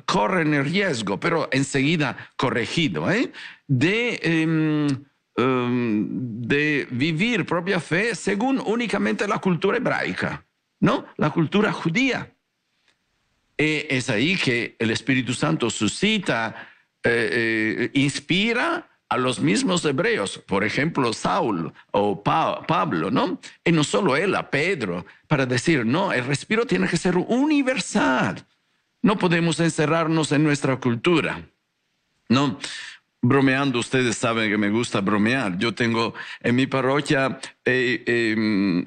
corren 0.05 0.53
el 0.53 0.65
riesgo, 0.65 1.19
pero 1.19 1.49
enseguida 1.51 2.17
corregido, 2.35 3.09
¿eh? 3.11 3.31
de... 3.67 4.19
Em, 4.23 4.87
em, 5.35 6.23
de 6.47 6.87
vivir 6.91 7.43
propia 7.45 7.79
fe 7.79 8.13
según 8.13 8.59
únicamente 8.59 9.27
la 9.27 9.39
cultura 9.39 9.77
hebraica, 9.77 10.45
¿no? 10.79 11.05
La 11.17 11.31
cultura 11.31 11.71
judía. 11.71 12.31
Y 13.57 13.85
es 13.89 14.09
ahí 14.09 14.35
que 14.35 14.75
el 14.77 14.91
Espíritu 14.91 15.33
Santo 15.33 15.69
suscita, 15.69 16.69
eh, 17.03 17.29
eh, 17.31 17.91
inspira 17.93 18.89
a 19.13 19.17
los 19.17 19.39
mismos 19.39 19.85
hebreos, 19.85 20.39
por 20.39 20.63
ejemplo, 20.63 21.13
Saúl 21.13 21.71
o 21.91 22.23
Pablo, 22.23 23.11
¿no? 23.11 23.39
Y 23.63 23.71
no 23.71 23.83
solo 23.83 24.17
él, 24.17 24.33
a 24.33 24.49
Pedro, 24.49 25.05
para 25.27 25.45
decir, 25.45 25.85
no, 25.85 26.11
el 26.11 26.25
respiro 26.25 26.65
tiene 26.65 26.87
que 26.87 26.97
ser 26.97 27.15
universal. 27.17 28.43
No 29.03 29.19
podemos 29.19 29.59
encerrarnos 29.59 30.31
en 30.31 30.43
nuestra 30.43 30.77
cultura, 30.77 31.47
¿no? 32.27 32.57
Bromeando, 33.21 33.77
ustedes 33.77 34.17
saben 34.17 34.49
que 34.49 34.57
me 34.57 34.71
gusta 34.71 34.99
bromear. 34.99 35.59
Yo 35.59 35.75
tengo 35.75 36.15
en 36.41 36.55
mi 36.55 36.65
parroquia... 36.65 37.39
Eh, 37.63 38.03
em, 38.07 38.83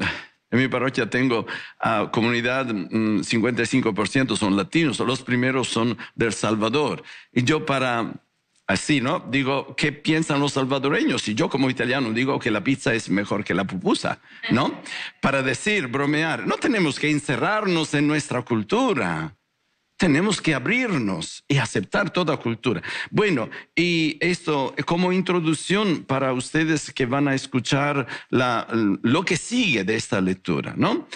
en 0.48 0.60
mi 0.60 0.68
parroquia 0.68 1.10
tengo 1.10 1.44
a 1.78 2.08
comunidad, 2.12 2.66
55% 2.66 4.32
mm, 4.32 4.36
son 4.36 4.56
latinos, 4.56 5.00
los 5.00 5.22
primeros 5.22 5.68
son 5.68 5.98
del 6.14 6.32
Salvador. 6.32 7.02
Y 7.32 7.42
yo 7.42 7.66
para, 7.66 8.14
así, 8.66 9.00
¿no? 9.00 9.20
Digo, 9.20 9.74
¿qué 9.76 9.92
piensan 9.92 10.40
los 10.40 10.52
salvadoreños? 10.52 11.28
Y 11.28 11.34
yo 11.34 11.48
como 11.48 11.70
italiano 11.70 12.12
digo 12.12 12.38
que 12.38 12.50
la 12.50 12.64
pizza 12.64 12.94
es 12.94 13.08
mejor 13.08 13.44
que 13.44 13.54
la 13.54 13.64
pupusa, 13.64 14.18
¿no? 14.50 14.80
Para 15.20 15.42
decir, 15.42 15.86
bromear, 15.86 16.46
no 16.46 16.56
tenemos 16.56 16.98
que 16.98 17.10
encerrarnos 17.10 17.94
en 17.94 18.06
nuestra 18.06 18.42
cultura 18.42 19.36
tenemos 19.96 20.40
que 20.40 20.54
abrirnos 20.54 21.44
y 21.48 21.56
aceptar 21.56 22.10
toda 22.10 22.36
cultura. 22.36 22.82
Bueno, 23.10 23.48
y 23.74 24.18
esto 24.20 24.74
como 24.84 25.12
introducción 25.12 26.04
para 26.04 26.32
ustedes 26.32 26.92
que 26.92 27.06
van 27.06 27.28
a 27.28 27.34
escuchar 27.34 28.06
lo 28.30 29.24
que 29.24 29.36
sigue 29.36 29.84
de 29.84 29.96
esta 29.96 30.20
lectura, 30.20 30.74
¿no? 30.76 31.08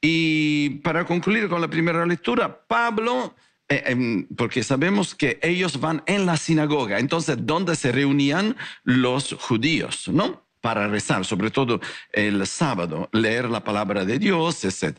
Y 0.00 0.80
para 0.80 1.06
concluir 1.06 1.48
con 1.48 1.60
la 1.60 1.68
primera 1.68 2.04
lectura, 2.04 2.60
Pablo, 2.66 3.34
eh, 3.68 3.82
em, 3.86 4.26
porque 4.36 4.62
sabemos 4.62 5.14
que 5.14 5.40
ellos 5.42 5.80
van 5.80 6.02
en 6.06 6.24
la 6.24 6.36
sinagoga, 6.36 6.98
entonces, 7.00 7.36
¿dónde 7.40 7.74
se 7.74 7.90
reunían 7.90 8.56
los 8.84 9.34
judíos, 9.34 10.08
¿no? 10.08 10.44
Para 10.60 10.86
rezar, 10.86 11.24
sobre 11.24 11.50
todo 11.50 11.80
el 12.12 12.46
sábado, 12.46 13.08
leer 13.12 13.50
la 13.50 13.64
palabra 13.64 14.04
de 14.04 14.18
Dios, 14.18 14.64
etc. 14.64 14.98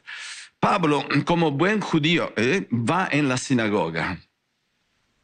Pablo, 0.59 1.05
como 1.25 1.51
buen 1.51 1.79
judío, 1.79 2.33
eh, 2.35 2.67
va 2.71 3.07
en 3.11 3.29
la 3.29 3.37
sinagoga. 3.37 4.19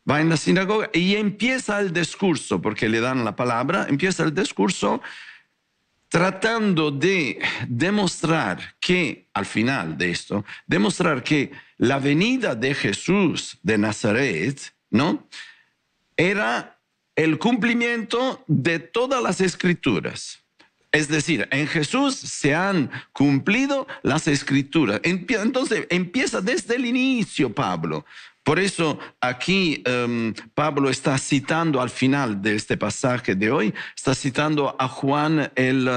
Va 0.10 0.22
en 0.22 0.30
la 0.30 0.38
sinagoga 0.38 0.90
y 0.94 1.16
empieza 1.16 1.80
el 1.80 1.92
discurso, 1.92 2.62
porque 2.62 2.88
le 2.88 3.00
dan 3.00 3.26
la 3.26 3.36
palabra, 3.36 3.88
empieza 3.90 4.24
el 4.24 4.34
discurso 4.34 5.02
tratando 6.14 6.92
de 6.92 7.40
demostrar 7.68 8.76
que, 8.80 9.30
al 9.34 9.48
final 9.48 9.98
de 9.98 10.12
esto, 10.12 10.46
demostrar 10.68 11.24
que 11.24 11.52
la 11.78 11.98
venida 11.98 12.54
de 12.54 12.76
Jesús 12.76 13.58
de 13.64 13.80
Nazaret, 13.80 14.62
¿no? 14.92 15.28
Era 16.16 16.80
el 17.16 17.40
cumplimiento 17.40 18.44
de 18.46 18.78
todas 18.78 19.24
las 19.24 19.42
escrituras. 19.42 20.44
Es 20.92 21.08
decir, 21.08 21.48
en 21.50 21.66
Jesús 21.66 22.14
se 22.14 22.54
han 22.54 22.92
cumplido 23.12 23.88
las 24.04 24.28
escrituras. 24.28 25.02
Entonces 25.04 25.88
empieza 25.90 26.42
desde 26.42 26.76
el 26.76 26.86
inicio 26.86 27.52
Pablo. 27.52 28.06
Por 28.44 28.60
eso 28.60 29.00
aquí 29.22 29.82
em, 29.86 30.34
Pablo 30.54 30.90
está 30.90 31.18
citando 31.18 31.82
al 31.82 31.90
final 31.90 32.42
de 32.42 32.56
este 32.56 32.78
pasaje 32.78 33.36
de 33.36 33.50
hoy, 33.50 33.74
está 33.96 34.14
citando 34.14 34.76
a 34.78 34.88
Juan 34.90 35.52
el, 35.56 35.90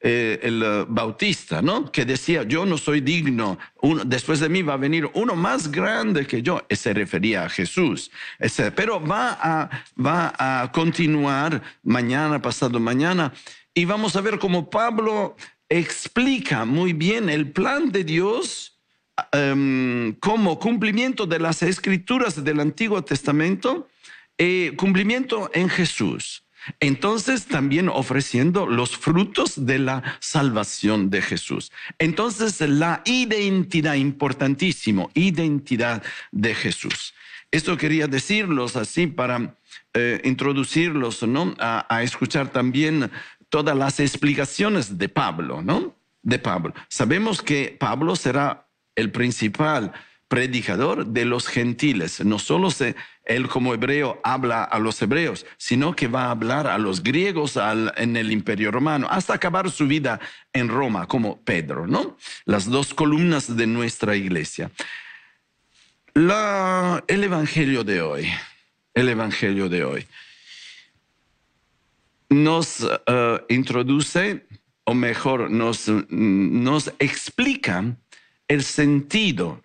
eh, 0.00 0.38
el 0.42 0.84
Bautista, 0.88 1.62
¿no? 1.62 1.90
Que 1.90 2.04
decía, 2.04 2.42
yo 2.42 2.66
no 2.66 2.76
soy 2.76 3.00
digno, 3.00 3.58
después 4.04 4.40
de 4.40 4.50
mí 4.50 4.60
va 4.60 4.74
a 4.74 4.76
venir 4.76 5.08
uno 5.14 5.34
más 5.34 5.70
grande 5.72 6.26
que 6.26 6.42
yo. 6.42 6.66
Se 6.68 6.92
refería 6.92 7.44
a 7.44 7.48
Jesús. 7.48 8.10
pero 8.74 9.04
va 9.04 9.38
a, 9.40 9.70
va 9.98 10.34
a 10.38 10.70
continuar 10.70 11.62
mañana, 11.82 12.42
pasado 12.42 12.78
mañana, 12.78 13.32
y 13.72 13.86
vamos 13.86 14.16
a 14.16 14.20
ver 14.20 14.38
cómo 14.38 14.68
Pablo 14.68 15.34
explica 15.68 16.64
muy 16.64 16.92
bien 16.92 17.28
el 17.28 17.50
plan 17.52 17.90
de 17.90 18.04
Dios 18.04 18.75
Em, 19.32 20.12
como 20.20 20.58
cumplimiento 20.58 21.24
de 21.24 21.38
las 21.38 21.62
escrituras 21.62 22.44
del 22.44 22.60
Antiguo 22.60 23.02
Testamento, 23.02 23.88
eh, 24.36 24.74
cumplimiento 24.76 25.50
en 25.54 25.70
Jesús. 25.70 26.44
Entonces 26.80 27.46
también 27.46 27.88
ofreciendo 27.88 28.66
los 28.66 28.96
frutos 28.96 29.64
de 29.64 29.78
la 29.78 30.18
salvación 30.20 31.08
de 31.08 31.22
Jesús. 31.22 31.72
Entonces 31.98 32.60
la 32.60 33.00
identidad, 33.06 33.94
importantísimo, 33.94 35.10
identidad 35.14 36.02
de 36.30 36.54
Jesús. 36.54 37.14
Esto 37.50 37.78
quería 37.78 38.08
decirlos 38.08 38.76
así 38.76 39.06
para 39.06 39.56
eh, 39.94 40.20
introducirlos 40.24 41.22
¿no? 41.22 41.54
a, 41.58 41.86
a, 41.88 42.02
escuchar 42.02 42.48
también 42.48 43.10
todas 43.48 43.76
las 43.76 43.98
explicaciones 43.98 44.98
de 44.98 45.08
Pablo, 45.08 45.62
¿no? 45.62 45.94
De 46.22 46.38
Pablo. 46.38 46.74
Sabemos 46.88 47.40
que 47.40 47.74
Pablo 47.78 48.16
será 48.16 48.65
el 48.96 49.12
principal 49.12 49.92
predicador 50.28 51.06
de 51.06 51.24
los 51.24 51.46
gentiles. 51.46 52.24
No 52.24 52.38
solo 52.38 52.70
se, 52.70 52.96
él 53.24 53.48
como 53.48 53.74
hebreo 53.74 54.20
habla 54.24 54.64
a 54.64 54.78
los 54.78 55.00
hebreos, 55.00 55.46
sino 55.56 55.94
que 55.94 56.08
va 56.08 56.24
a 56.24 56.30
hablar 56.32 56.66
a 56.66 56.78
los 56.78 57.02
griegos 57.02 57.56
en 57.96 58.16
el 58.16 58.32
imperio 58.32 58.70
romano, 58.70 59.06
hasta 59.10 59.34
acabar 59.34 59.70
su 59.70 59.86
vida 59.86 60.20
en 60.52 60.68
Roma, 60.68 61.06
como 61.06 61.40
Pedro, 61.42 61.86
¿no? 61.86 62.16
Las 62.44 62.68
dos 62.68 62.92
columnas 62.92 63.56
de 63.56 63.66
nuestra 63.66 64.16
iglesia. 64.16 64.70
el 66.14 67.24
Evangelio 67.24 67.84
de 67.84 68.00
hoy, 68.00 68.28
el 68.94 69.08
Evangelio 69.08 69.68
de 69.68 69.84
hoy, 69.84 70.06
nos 72.28 72.84
eh, 73.06 73.44
introduce, 73.48 74.46
o 74.84 74.94
mejor, 74.94 75.50
nos, 75.50 75.88
nos 75.88 76.92
explica 76.98 77.96
el 78.48 78.62
sentido 78.62 79.62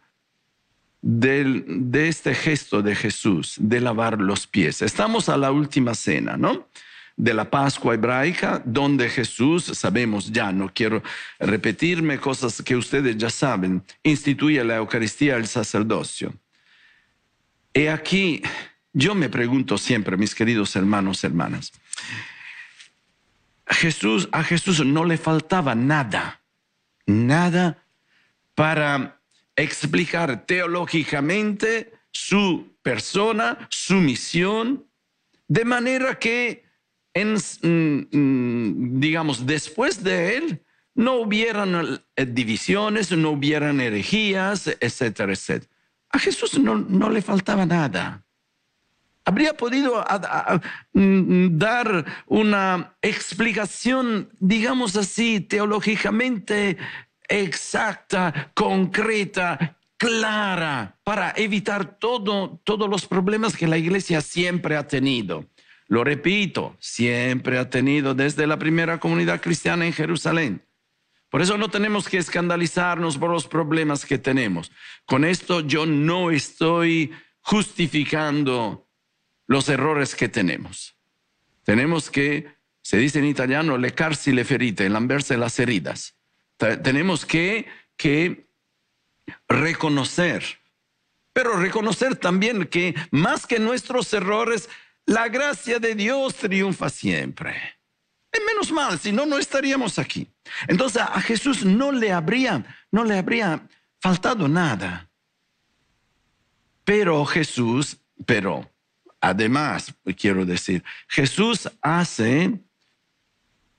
de 1.02 2.08
este 2.08 2.36
gesto 2.36 2.82
de 2.82 2.96
Jesús 2.96 3.56
de 3.60 3.82
lavar 3.82 4.20
los 4.20 4.46
pies. 4.46 4.82
Estamos 4.82 5.30
a 5.30 5.38
la 5.38 5.52
última 5.52 5.96
cena, 5.96 6.38
¿no? 6.38 6.68
De 7.18 7.34
la 7.34 7.50
Pascua 7.50 7.96
hebraica, 7.96 8.62
donde 8.66 9.10
Jesús, 9.10 9.66
sabemos 9.66 10.32
ya, 10.32 10.52
no 10.52 10.72
quiero 10.74 11.04
repetirme 11.40 12.20
cosas 12.20 12.62
que 12.62 12.76
ustedes 12.76 13.18
ya 13.18 13.30
saben, 13.30 13.84
instituye 14.04 14.64
la 14.64 14.78
Eucaristía 14.78 15.36
el 15.38 15.48
sacerdocio. 15.48 16.34
Y 17.74 17.88
aquí 17.88 18.42
yo 18.94 19.16
me 19.16 19.30
pregunto 19.30 19.78
siempre, 19.78 20.18
mis 20.18 20.36
queridos 20.36 20.76
hermanos, 20.76 21.24
hermanas, 21.24 21.72
Jesús, 23.68 24.28
a 24.32 24.44
Jesús 24.44 24.86
no 24.86 25.06
le 25.06 25.18
faltaba 25.18 25.76
nada, 25.76 26.42
nada 27.06 27.86
para 28.62 29.20
explicar 29.56 30.46
teológicamente 30.46 31.94
su 32.12 32.78
persona, 32.84 33.68
su 33.72 33.96
misión, 33.96 34.86
de 35.48 35.66
manera 35.66 36.20
que, 36.20 36.64
digamos, 38.12 39.48
después 39.48 40.04
de 40.04 40.38
él, 40.38 40.64
no 40.94 41.16
hubieran 41.16 42.04
eh, 42.16 42.26
divisiones, 42.28 43.12
no 43.12 43.32
hubieran 43.32 43.82
herejías, 43.82 44.68
etcétera, 44.80 45.34
etcétera. 45.34 45.72
A 46.12 46.20
Jesús 46.20 46.60
no, 46.60 46.76
no 46.76 47.10
le 47.10 47.24
faltaba 47.24 47.66
nada. 47.66 48.24
Habría 49.26 49.58
podido 49.58 50.06
dar 50.94 52.06
una 52.28 52.96
explicación, 53.02 54.30
digamos 54.40 54.96
así, 54.96 55.40
teológicamente 55.40 56.78
exacta, 57.32 58.52
concreta, 58.54 59.78
clara, 59.98 60.98
para 61.04 61.34
evitar 61.38 61.98
todo, 62.00 62.60
todos 62.64 62.90
los 62.90 63.06
problemas 63.06 63.56
que 63.56 63.68
la 63.68 63.78
iglesia 63.78 64.22
siempre 64.22 64.76
ha 64.76 64.88
tenido. 64.88 65.46
Lo 65.88 66.04
repito, 66.04 66.76
siempre 66.80 67.58
ha 67.58 67.70
tenido 67.70 68.14
desde 68.14 68.48
la 68.48 68.58
primera 68.58 69.00
comunidad 69.00 69.42
cristiana 69.42 69.86
en 69.86 69.94
Jerusalén. 69.94 70.66
Por 71.30 71.42
eso 71.42 71.58
no 71.58 71.70
tenemos 71.70 72.10
que 72.10 72.18
escandalizarnos 72.18 73.18
por 73.18 73.30
los 73.30 73.48
problemas 73.48 74.06
que 74.06 74.18
tenemos. 74.18 74.72
Con 75.06 75.24
esto 75.24 75.62
yo 75.62 75.86
no 75.86 76.32
estoy 76.32 77.12
justificando 77.40 78.90
los 79.48 79.70
errores 79.70 80.16
que 80.16 80.28
tenemos. 80.28 80.96
Tenemos 81.64 82.10
que, 82.10 82.48
se 82.82 82.98
dice 82.98 83.20
en 83.20 83.26
italiano, 83.26 83.78
lecarsi 83.78 84.32
le 84.32 84.44
ferite, 84.44 84.90
lamberse 84.90 85.38
las 85.38 85.58
heridas 85.60 86.16
tenemos 86.82 87.26
que, 87.26 87.68
que 87.98 88.48
reconocer, 89.48 90.44
pero 91.34 91.58
reconocer 91.58 92.16
también 92.16 92.66
que 92.66 92.96
más 93.12 93.48
que 93.48 93.60
nuestros 93.60 94.14
errores, 94.14 94.70
la 95.06 95.28
gracia 95.30 95.80
de 95.80 95.96
Dios 95.96 96.36
triunfa 96.36 96.90
siempre. 96.90 97.56
Es 98.32 98.42
menos 98.46 98.72
mal, 98.72 98.98
si 99.00 99.12
no, 99.12 99.26
no 99.26 99.38
estaríamos 99.38 100.00
aquí. 100.00 100.32
Entonces 100.68 101.02
a 101.02 101.20
Jesús 101.22 101.66
no 101.66 101.92
le 101.92 102.14
habría, 102.14 102.64
no 102.92 103.04
le 103.04 103.18
habría 103.18 103.68
faltado 104.00 104.48
nada. 104.48 105.10
Pero 106.84 107.26
Jesús, 107.26 107.98
pero 108.26 108.70
además, 109.20 109.94
quiero 110.18 110.46
decir, 110.46 110.84
Jesús 111.08 111.70
hace 111.82 112.60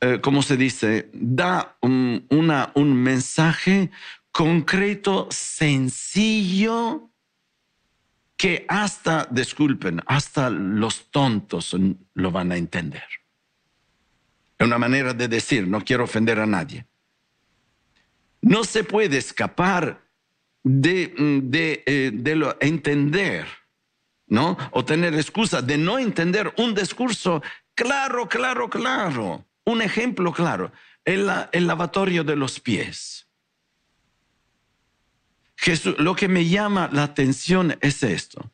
eh, 0.03 0.21
¿cómo 0.21 0.43
se 0.43 0.57
dice? 0.57 1.09
Da 1.13 1.77
un, 1.81 2.27
un 2.29 3.03
mensaje 3.03 3.93
concreto, 4.33 5.29
sencillo, 5.31 7.09
que 8.37 8.67
hasta, 8.69 9.29
disculpen, 9.31 10.03
hasta 10.07 10.51
los 10.51 11.09
tontos 11.13 11.77
lo 12.15 12.33
van 12.33 12.51
a 12.51 12.57
entender. 12.57 13.05
Es 14.59 14.67
una 14.67 14.79
manera 14.79 15.15
de 15.15 15.29
decir, 15.29 15.69
no 15.69 15.85
quiero 15.85 16.03
ofender 16.03 16.41
a 16.41 16.47
nadie. 16.47 16.85
No 18.41 18.65
se 18.65 18.83
puede 18.83 19.19
escapar 19.19 20.03
de, 20.65 21.15
de, 21.45 21.85
eh, 21.87 22.11
de 22.13 22.35
lo, 22.35 22.57
entender, 22.61 23.47
¿no? 24.27 24.57
O 24.73 24.85
tener 24.85 25.15
excusa 25.15 25.63
de 25.63 25.79
no 25.79 26.01
entender 26.01 26.53
un 26.57 26.75
discurso 26.75 27.41
claro, 27.77 28.29
claro, 28.29 28.69
claro 28.69 29.47
un 29.65 29.83
ejemplo 29.83 30.33
claro, 30.33 30.73
el, 31.05 31.31
el 31.53 31.67
lavatorio 31.67 32.25
de 32.25 32.37
los 32.37 32.61
pies. 32.61 33.27
Jesús, 35.57 35.95
lo 35.99 36.17
que 36.17 36.29
me 36.29 36.49
llama 36.49 36.89
la 36.93 37.05
atención 37.05 37.77
es 37.81 38.03
esto. 38.03 38.51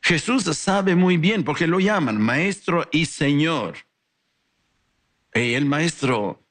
Jesús 0.00 0.44
sabe 0.56 0.96
muy 0.96 1.16
bien, 1.16 1.44
porque 1.44 1.66
lo 1.66 1.78
llaman 1.78 2.20
maestro 2.20 2.88
y 2.90 3.06
señor. 3.06 3.76
Y 5.34 5.54
el 5.54 5.64
maestro, 5.64 6.42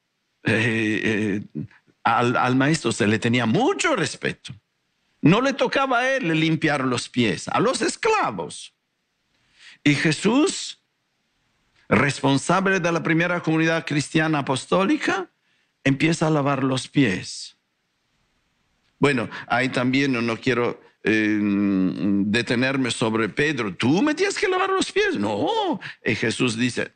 eh, 0.44 1.42
eh, 1.54 1.66
al, 2.04 2.38
al 2.38 2.56
maestro 2.56 2.92
se 2.92 3.08
le 3.08 3.20
tenía 3.20 3.46
mucho 3.46 3.96
respeto. 3.96 4.54
No 5.22 5.42
le 5.42 5.54
tocaba 5.54 6.00
a 6.00 6.16
él 6.16 6.28
limpiar 6.40 6.86
los 6.86 7.10
pies, 7.10 7.48
a 7.48 7.60
los 7.60 7.82
esclavos. 7.82 8.74
Y 9.84 9.96
Jesús 9.96 10.81
responsable 11.92 12.80
de 12.80 12.92
la 12.92 13.04
primera 13.04 13.42
comunidad 13.42 13.86
cristiana 13.86 14.40
apostólica, 14.40 15.30
empieza 15.84 16.28
a 16.28 16.30
lavar 16.30 16.64
los 16.64 16.88
pies. 16.88 17.58
Bueno, 18.98 19.30
ahí 19.48 19.70
también 19.70 20.14
no 20.26 20.38
quiero 20.38 20.82
eh, 21.04 21.38
detenerme 21.42 22.92
sobre 22.92 23.28
Pedro. 23.28 23.76
Tú 23.76 24.02
me 24.02 24.16
tienes 24.16 24.38
que 24.38 24.48
lavar 24.48 24.70
los 24.70 24.92
pies. 24.92 25.18
No, 25.18 25.80
y 26.06 26.16
Jesús 26.16 26.56
dice, 26.56 26.94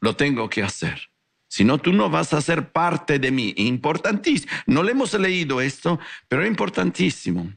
lo 0.00 0.16
tengo 0.16 0.50
que 0.50 0.62
hacer. 0.62 1.08
Si 1.46 1.62
no, 1.64 1.78
tú 1.78 1.92
no 1.92 2.10
vas 2.10 2.32
a 2.32 2.40
ser 2.40 2.72
parte 2.72 3.20
de 3.20 3.30
mí. 3.30 3.54
Importantísimo. 3.56 4.52
No 4.66 4.82
le 4.82 4.92
hemos 4.92 5.14
leído 5.14 5.60
esto, 5.60 6.00
pero 6.28 6.42
es 6.42 6.48
importantísimo. 6.48 7.52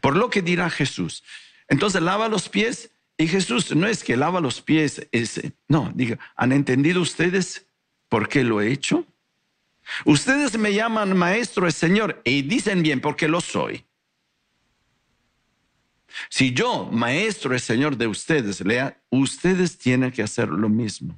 Por 0.00 0.16
lo 0.16 0.30
que 0.30 0.42
dirá 0.42 0.70
Jesús. 0.70 1.24
Entonces 1.66 2.02
lava 2.02 2.28
los 2.28 2.48
pies 2.48 2.91
y 3.22 3.28
Jesús 3.28 3.72
no 3.76 3.86
es 3.86 4.02
que 4.02 4.16
lava 4.16 4.40
los 4.40 4.60
pies, 4.60 5.06
es, 5.12 5.40
no, 5.68 5.92
diga, 5.94 6.18
¿han 6.34 6.50
entendido 6.50 7.00
ustedes 7.00 7.68
por 8.08 8.28
qué 8.28 8.42
lo 8.42 8.60
he 8.60 8.72
hecho? 8.72 9.06
Ustedes 10.04 10.58
me 10.58 10.74
llaman 10.74 11.16
maestro 11.16 11.68
y 11.68 11.70
señor 11.70 12.20
y 12.24 12.42
dicen 12.42 12.82
bien 12.82 13.00
porque 13.00 13.28
lo 13.28 13.40
soy. 13.40 13.86
Si 16.30 16.52
yo, 16.52 16.88
maestro 16.90 17.54
y 17.54 17.60
señor 17.60 17.96
de 17.96 18.08
ustedes, 18.08 18.60
lea, 18.60 19.00
ustedes 19.08 19.78
tienen 19.78 20.10
que 20.10 20.24
hacer 20.24 20.48
lo 20.48 20.68
mismo. 20.68 21.16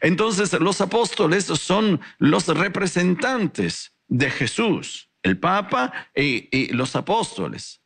Entonces 0.00 0.52
los 0.60 0.80
apóstoles 0.80 1.46
son 1.46 2.00
los 2.18 2.46
representantes 2.46 3.92
de 4.06 4.30
Jesús, 4.30 5.10
el 5.24 5.36
Papa 5.36 5.92
y, 6.14 6.72
los 6.72 6.94
apóstoles. 6.94 7.80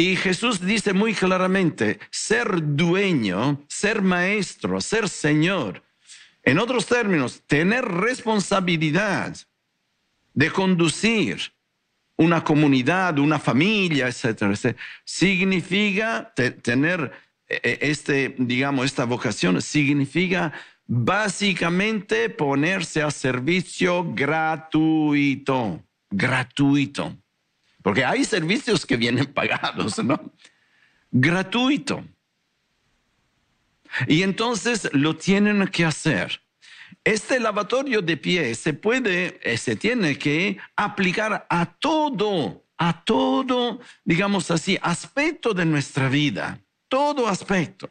Y 0.00 0.16
Jesús 0.16 0.62
dice 0.64 0.94
muy 0.94 1.12
claramente, 1.12 2.00
ser 2.10 2.48
dueño, 2.74 3.62
ser 3.68 4.00
maestro, 4.00 4.80
ser 4.80 5.10
señor, 5.10 5.82
en 6.42 6.58
otros 6.58 6.86
términos, 6.86 7.42
tener 7.46 7.84
responsabilidad 7.84 9.36
de 10.32 10.50
conducir 10.50 11.52
una 12.16 12.42
comunidad, 12.42 13.18
una 13.18 13.38
familia, 13.38 14.08
etcétera, 14.08 14.54
significa 15.04 16.32
tener 16.62 17.12
e, 17.46 17.60
e, 17.62 17.90
este, 17.90 18.34
digamos, 18.38 18.86
esta 18.86 19.04
vocación, 19.04 19.60
significa 19.60 20.50
básicamente 20.86 22.30
ponerse 22.30 23.02
a 23.02 23.10
servicio 23.10 24.14
gratuito, 24.14 25.84
gratuito. 26.10 27.18
Porque 27.82 28.04
hay 28.04 28.24
servicios 28.24 28.84
que 28.84 28.96
vienen 28.96 29.26
pagados, 29.34 30.02
¿no? 30.02 30.32
Gratuito. 31.10 32.04
Y 34.06 34.22
entonces 34.22 34.88
lo 34.92 35.16
tienen 35.16 35.66
que 35.68 35.84
hacer. 35.84 36.42
Este 37.02 37.40
lavatorio 37.40 38.02
de 38.02 38.16
pies 38.16 38.58
se 38.58 38.74
puede, 38.74 39.40
eh, 39.42 39.56
se 39.56 39.74
tiene 39.76 40.18
que 40.18 40.58
aplicar 40.76 41.46
a 41.48 41.66
todo, 41.66 42.64
a 42.76 43.04
todo, 43.04 43.80
digamos 44.04 44.50
así, 44.50 44.78
aspecto 44.82 45.54
de 45.54 45.64
nuestra 45.64 46.08
vida, 46.08 46.60
todo 46.88 47.26
aspecto. 47.26 47.88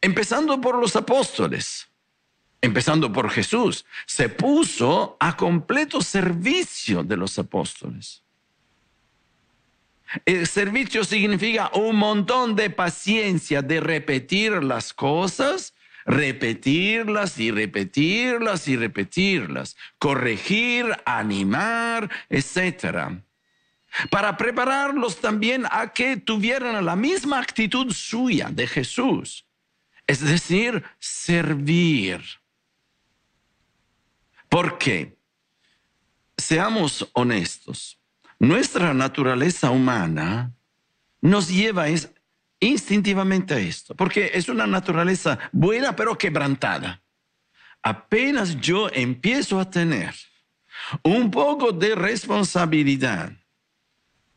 Empezando 0.00 0.60
por 0.60 0.78
los 0.78 0.96
apóstoles, 0.96 1.88
empezando 2.60 3.12
por 3.12 3.30
Jesús, 3.30 3.84
se 4.06 4.28
puso 4.28 5.16
a 5.20 5.36
completo 5.36 6.00
servicio 6.00 7.02
de 7.02 7.16
los 7.16 7.38
apóstoles. 7.38 8.25
El 10.24 10.46
servicio 10.46 11.04
significa 11.04 11.70
un 11.74 11.96
montón 11.96 12.56
de 12.56 12.70
paciencia 12.70 13.62
de 13.62 13.80
repetir 13.80 14.62
las 14.62 14.92
cosas, 14.92 15.74
repetirlas 16.04 17.38
y 17.38 17.50
repetirlas 17.50 18.68
y 18.68 18.76
repetirlas, 18.76 19.76
corregir, 19.98 20.86
animar, 21.04 22.10
etc. 22.30 23.20
Para 24.10 24.36
prepararlos 24.36 25.16
también 25.20 25.64
a 25.70 25.92
que 25.92 26.16
tuvieran 26.16 26.84
la 26.84 26.96
misma 26.96 27.40
actitud 27.40 27.92
suya 27.92 28.48
de 28.50 28.66
Jesús, 28.66 29.46
es 30.06 30.20
decir, 30.20 30.84
servir. 30.98 32.22
¿Por 34.48 34.78
qué? 34.78 35.16
Seamos 36.38 37.08
honestos 37.14 37.98
nuestra 38.38 38.92
naturaleza 38.94 39.70
humana 39.70 40.52
nos 41.20 41.48
lleva 41.48 41.86
instintivamente 42.60 43.54
a 43.54 43.58
esto, 43.58 43.94
porque 43.94 44.30
es 44.34 44.48
una 44.48 44.66
naturaleza 44.66 45.38
buena 45.52 45.94
pero 45.96 46.16
quebrantada. 46.16 47.02
Apenas 47.82 48.60
yo 48.60 48.88
empiezo 48.92 49.60
a 49.60 49.70
tener 49.70 50.14
un 51.02 51.30
poco 51.30 51.72
de 51.72 51.94
responsabilidad 51.94 53.32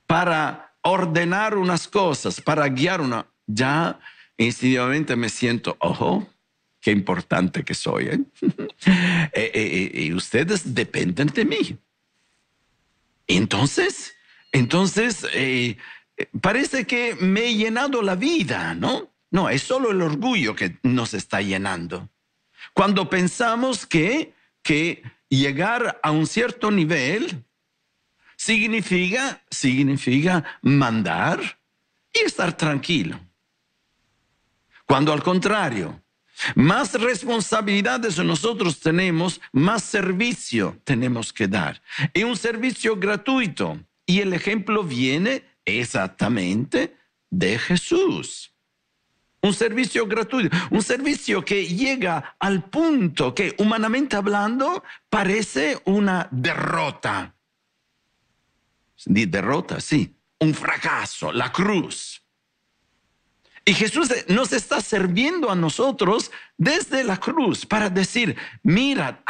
para 0.05 0.73
ordenar 0.81 1.57
unas 1.57 1.88
cosas, 1.88 2.41
para 2.41 2.67
guiar 2.67 3.01
una, 3.01 3.25
ya 3.45 3.99
instintivamente 4.38 5.15
me 5.15 5.29
siento, 5.29 5.75
ojo, 5.79 6.27
qué 6.79 6.91
importante 6.91 7.63
que 7.63 7.73
soy. 7.73 8.07
¿eh? 8.07 8.19
Eh, 9.33 9.51
eh, 9.53 10.01
y 10.05 10.13
ustedes 10.13 10.73
dependen 10.73 11.27
de 11.27 11.45
mí. 11.45 11.77
Entonces, 13.29 14.15
entonces, 14.51 15.25
eh, 15.33 15.77
parece 16.41 16.85
que 16.85 17.15
me 17.15 17.45
he 17.45 17.55
llenado 17.55 18.01
la 18.01 18.15
vida, 18.15 18.73
¿no? 18.73 19.13
No, 19.29 19.49
es 19.49 19.61
solo 19.61 19.91
el 19.91 20.01
orgullo 20.01 20.55
que 20.55 20.79
nos 20.81 21.13
está 21.13 21.39
llenando. 21.39 22.09
Cuando 22.73 23.07
pensamos 23.07 23.85
que, 23.85 24.33
que 24.63 25.03
llegar 25.29 25.99
a 26.01 26.09
un 26.09 26.25
cierto 26.25 26.71
nivel 26.71 27.45
significa, 28.35 29.43
significa 29.51 30.43
mandar 30.63 31.59
y 32.11 32.25
estar 32.25 32.57
tranquilo. 32.57 33.19
Cuando 34.87 35.13
al 35.13 35.21
contrario, 35.21 36.01
más 36.56 36.93
responsabilidades 36.93 38.17
nosotros 38.19 38.80
tenemos, 38.80 39.41
más 39.52 39.84
servicio 39.84 40.80
tenemos 40.84 41.34
que 41.34 41.47
dar. 41.47 41.82
Y 42.13 42.23
un 42.23 42.38
servicio 42.38 42.95
gratuito. 42.97 43.80
Y 44.06 44.21
el 44.21 44.34
ejemplo 44.34 44.84
viene 44.84 45.43
exactamente 45.65 46.95
de 47.30 47.60
Jesús. 47.60 48.54
Un 49.41 49.54
servicio 49.54 50.06
gratuito, 50.06 50.56
un 50.69 50.82
servicio 50.82 51.45
que 51.45 51.65
llega 51.65 52.36
al 52.39 52.69
punto 52.69 53.34
que 53.34 53.56
humanamente 53.58 54.17
hablando 54.17 54.84
parece 55.10 55.82
una 55.86 56.28
derrota. 56.32 57.34
Derrota, 59.06 59.80
sí, 59.80 60.13
un 60.39 60.54
fracaso, 60.54 61.32
la 61.32 61.52
cruz. 61.54 62.18
Y 63.69 63.75
Jesús 63.75 64.10
nos 64.29 64.51
está 64.51 64.82
sirviendo 64.82 65.51
a 65.51 65.55
nosotros 65.55 66.32
desde 66.58 67.03
la 67.03 67.17
cruz 67.17 67.67
para 67.67 67.88
decir, 67.88 68.36
mira, 68.63 69.23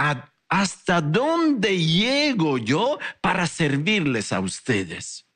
hasta 0.47 1.01
dónde 1.01 1.77
llego 1.77 2.57
yo 2.57 2.99
para 3.19 3.45
servirles 3.45 4.31
a 4.31 4.39
ustedes. 4.39 5.27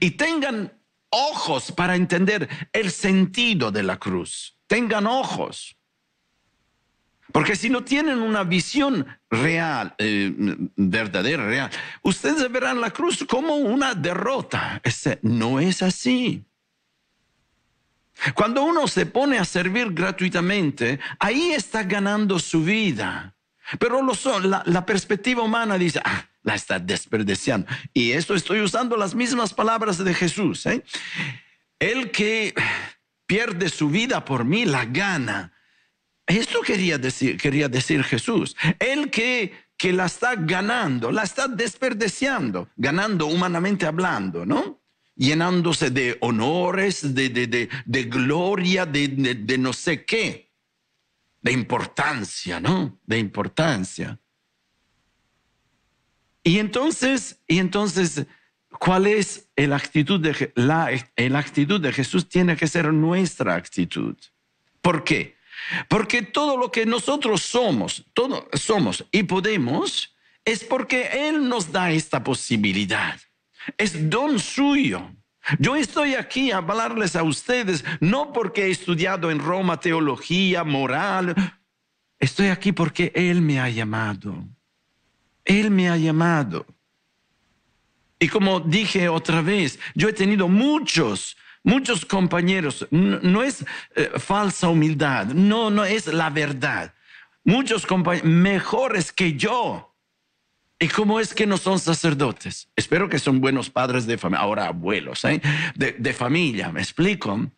Y 0.00 0.10
tengan 0.10 0.78
ojos 1.08 1.72
para 1.72 1.96
entender 1.96 2.46
el 2.74 2.90
sentido 2.90 3.70
de 3.70 3.84
la 3.84 3.96
cruz. 3.98 4.58
Tengan 4.66 5.06
ojos. 5.06 5.78
Porque 7.32 7.56
si 7.56 7.70
no 7.70 7.84
tienen 7.84 8.20
una 8.20 8.44
visión 8.44 9.06
real, 9.30 9.94
eh, 9.96 10.30
verdadera, 10.76 11.46
real, 11.46 11.70
ustedes 12.02 12.52
verán 12.52 12.82
la 12.82 12.90
cruz 12.90 13.24
como 13.26 13.56
una 13.56 13.94
derrota. 13.94 14.78
Ese 14.84 15.20
no 15.22 15.58
es 15.58 15.82
así. 15.82 16.44
Cuando 18.34 18.62
uno 18.64 18.86
se 18.86 19.06
pone 19.06 19.38
a 19.38 19.44
servir 19.44 19.92
gratuitamente, 19.92 21.00
ahí 21.18 21.52
está 21.52 21.82
ganando 21.82 22.38
su 22.38 22.64
vida. 22.64 23.34
Pero 23.78 24.00
la, 24.42 24.86
perspectiva 24.86 25.42
humana 25.42 25.78
dice, 25.78 26.00
ah, 26.04 26.26
la 26.42 26.54
está 26.54 26.78
desperdiciando. 26.78 27.66
Y 27.92 28.12
esto 28.12 28.34
estoy 28.34 28.60
usando 28.60 28.96
las 28.96 29.14
mismas 29.14 29.52
palabras 29.52 30.02
de 30.02 30.14
Jesús. 30.14 30.66
¿eh? 30.66 30.84
El 31.78 32.10
que 32.10 32.54
pierde 33.26 33.68
su 33.68 33.88
vida 33.88 34.24
por 34.24 34.44
mí, 34.44 34.64
la 34.64 34.84
gana. 34.84 35.52
Esto 36.26 36.60
quería 36.62 36.98
decir, 36.98 37.36
quería 37.36 37.68
decir 37.68 38.02
Jesús. 38.04 38.56
El 38.78 39.10
que, 39.10 39.52
que 39.76 39.92
la 39.92 40.06
está 40.06 40.34
ganando, 40.36 41.10
la 41.10 41.22
está 41.22 41.48
desperdiciando, 41.48 42.68
ganando 42.76 43.26
humanamente 43.26 43.86
hablando, 43.86 44.46
¿no? 44.46 44.83
Llenándose 45.16 45.90
de 45.90 46.16
honores, 46.20 47.14
de, 47.14 47.28
de, 47.28 48.02
gloria, 48.04 48.86
de, 48.86 49.56
no 49.58 49.72
sé 49.72 50.04
qué, 50.04 50.52
de 51.40 51.52
importancia, 51.52 52.60
¿no? 52.60 52.98
De 53.04 53.18
importancia. 53.18 54.18
Y 56.42 56.58
entonces, 56.58 57.40
y 57.46 57.58
entonces, 57.58 58.26
¿cuál 58.68 59.06
es 59.06 59.48
la 59.56 59.76
actitud 59.76 60.20
de 60.20 60.52
la, 60.56 60.90
la 61.16 61.38
actitud 61.38 61.80
de 61.80 61.92
Jesús? 61.92 62.28
Tiene 62.28 62.56
que 62.56 62.66
ser 62.66 62.92
nuestra 62.92 63.54
actitud. 63.54 64.16
¿Por 64.80 65.04
qué? 65.04 65.36
Porque 65.88 66.22
todo 66.22 66.56
lo 66.56 66.70
que 66.70 66.84
nosotros 66.84 67.42
somos, 67.42 68.04
todo 68.12 68.48
somos 68.52 69.04
y 69.10 69.22
podemos, 69.22 70.14
es 70.44 70.64
porque 70.64 71.28
Él 71.28 71.48
nos 71.48 71.72
da 71.72 71.90
esta 71.92 72.22
posibilidad. 72.22 73.18
Es 73.76 74.10
don 74.10 74.38
suyo. 74.38 75.10
Yo 75.58 75.76
estoy 75.76 76.14
aquí 76.14 76.50
a 76.50 76.58
hablarles 76.58 77.16
a 77.16 77.22
ustedes 77.22 77.84
no 78.00 78.32
porque 78.32 78.66
he 78.66 78.70
estudiado 78.70 79.30
en 79.30 79.38
Roma 79.38 79.78
teología, 79.78 80.64
moral. 80.64 81.34
Estoy 82.18 82.48
aquí 82.48 82.72
porque 82.72 83.12
Él 83.14 83.42
me 83.42 83.60
ha 83.60 83.68
llamado. 83.68 84.34
Él 85.44 85.70
me 85.70 85.90
ha 85.90 85.96
llamado. 85.96 86.66
Y 88.18 88.28
como 88.28 88.60
dije 88.60 89.08
otra 89.08 89.42
vez, 89.42 89.78
yo 89.94 90.08
he 90.08 90.14
tenido 90.14 90.48
muchos, 90.48 91.36
muchos 91.62 92.06
compañeros. 92.06 92.86
No, 92.90 93.42
es 93.42 93.66
eh, 93.94 94.12
falsa 94.18 94.68
humildad, 94.68 95.26
no, 95.26 95.68
no 95.68 95.84
es 95.84 96.06
la 96.06 96.30
verdad. 96.30 96.94
Muchos 97.44 97.84
compañeros 97.84 98.26
mejores 98.26 99.12
que 99.12 99.34
yo 99.34 99.93
¿Y 100.84 100.88
cómo 100.88 101.18
es 101.18 101.32
que 101.32 101.46
no 101.46 101.56
son 101.56 101.78
sacerdotes? 101.78 102.68
Espero 102.76 103.08
que 103.08 103.18
son 103.18 103.40
buenos 103.40 103.70
padres 103.70 104.06
de 104.06 104.18
familia, 104.18 104.42
ahora 104.42 104.66
abuelos, 104.66 105.24
¿eh? 105.24 105.40
de, 105.74 105.92
de 105.92 106.12
familia, 106.12 106.70
¿me 106.72 106.82
explico? 106.82 107.50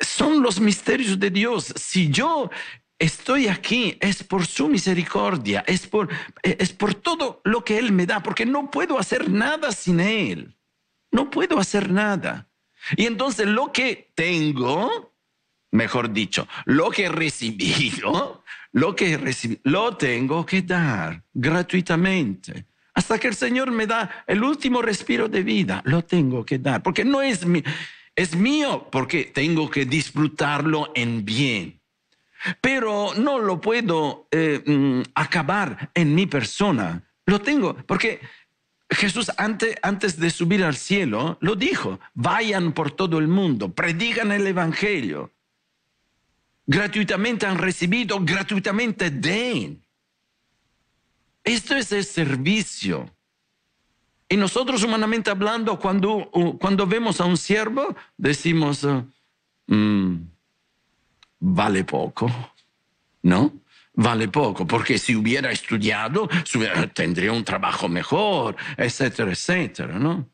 Son 0.00 0.42
los 0.42 0.58
misterios 0.58 1.20
de 1.20 1.28
Dios. 1.28 1.74
Si 1.76 2.08
yo 2.08 2.48
estoy 2.98 3.48
aquí 3.48 3.98
es 4.00 4.24
por 4.24 4.46
su 4.46 4.70
misericordia, 4.70 5.64
es 5.66 5.86
por, 5.86 6.08
es 6.42 6.72
por 6.72 6.94
todo 6.94 7.42
lo 7.44 7.62
que 7.62 7.76
Él 7.76 7.92
me 7.92 8.06
da, 8.06 8.22
porque 8.22 8.46
no 8.46 8.70
puedo 8.70 8.98
hacer 8.98 9.28
nada 9.28 9.70
sin 9.70 10.00
Él. 10.00 10.56
No 11.10 11.28
puedo 11.28 11.58
hacer 11.58 11.90
nada. 11.90 12.48
Y 12.96 13.04
entonces 13.04 13.48
lo 13.48 13.70
que 13.70 14.12
tengo, 14.14 15.14
mejor 15.72 16.10
dicho, 16.10 16.48
lo 16.64 16.88
que 16.88 17.04
he 17.04 17.08
recibido, 17.10 18.44
lo 18.76 18.94
que 18.94 19.12
he 19.12 19.16
recibido, 19.16 19.60
lo 19.64 19.96
tengo 19.96 20.44
que 20.44 20.62
dar 20.62 21.22
gratuitamente. 21.32 22.66
Hasta 22.94 23.18
que 23.18 23.28
el 23.28 23.34
Señor 23.34 23.70
me 23.70 23.86
da 23.86 24.24
el 24.26 24.42
último 24.42 24.80
respiro 24.80 25.28
de 25.28 25.42
vida, 25.42 25.82
lo 25.84 26.02
tengo 26.02 26.44
que 26.44 26.58
dar, 26.58 26.82
porque 26.82 27.04
no 27.04 27.20
es, 27.20 27.44
mi, 27.44 27.62
es 28.14 28.36
mío, 28.36 28.88
porque 28.90 29.24
tengo 29.24 29.68
que 29.70 29.84
disfrutarlo 29.84 30.92
en 30.94 31.24
bien 31.24 31.80
pero 32.60 33.12
no 33.16 33.38
lo 33.38 33.60
puedo 33.60 34.28
eh, 34.30 34.62
mm, 34.64 35.02
acabar 35.14 35.90
en 35.94 36.14
mi 36.14 36.26
persona. 36.26 37.02
Lo 37.24 37.40
tengo, 37.40 37.74
porque 37.86 38.20
Jesús 38.90 39.32
antes, 39.36 39.76
antes 39.82 40.18
de 40.18 40.30
subir 40.30 40.62
al 40.62 40.76
cielo 40.76 41.38
lo 41.40 41.56
dijo, 41.56 41.98
vayan 42.14 42.72
por 42.72 42.92
todo 42.92 43.18
el 43.18 43.28
mundo, 43.28 43.74
predigan 43.74 44.32
el 44.32 44.46
Evangelio. 44.46 45.32
Gratuitamente 46.66 47.46
han 47.46 47.58
recibido, 47.58 48.18
gratuitamente 48.20 49.10
den. 49.10 49.82
Esto 51.44 51.76
es 51.76 51.92
el 51.92 52.04
servicio. 52.04 53.08
Y 54.28 54.36
nosotros 54.36 54.82
humanamente 54.82 55.30
hablando, 55.30 55.78
cuando, 55.78 56.28
cuando 56.58 56.86
vemos 56.86 57.20
a 57.20 57.24
un 57.24 57.36
siervo, 57.36 57.94
decimos, 58.16 58.84
mm, 59.68 60.16
vale 61.38 61.84
poco, 61.84 62.28
¿no? 63.22 63.52
Vale 63.94 64.28
poco, 64.28 64.66
porque 64.66 64.98
si 64.98 65.14
hubiera 65.14 65.52
estudiado, 65.52 66.28
tendría 66.92 67.32
un 67.32 67.44
trabajo 67.44 67.88
mejor, 67.88 68.56
etcétera, 68.76 69.30
etcétera, 69.30 69.98
¿no? 69.98 70.28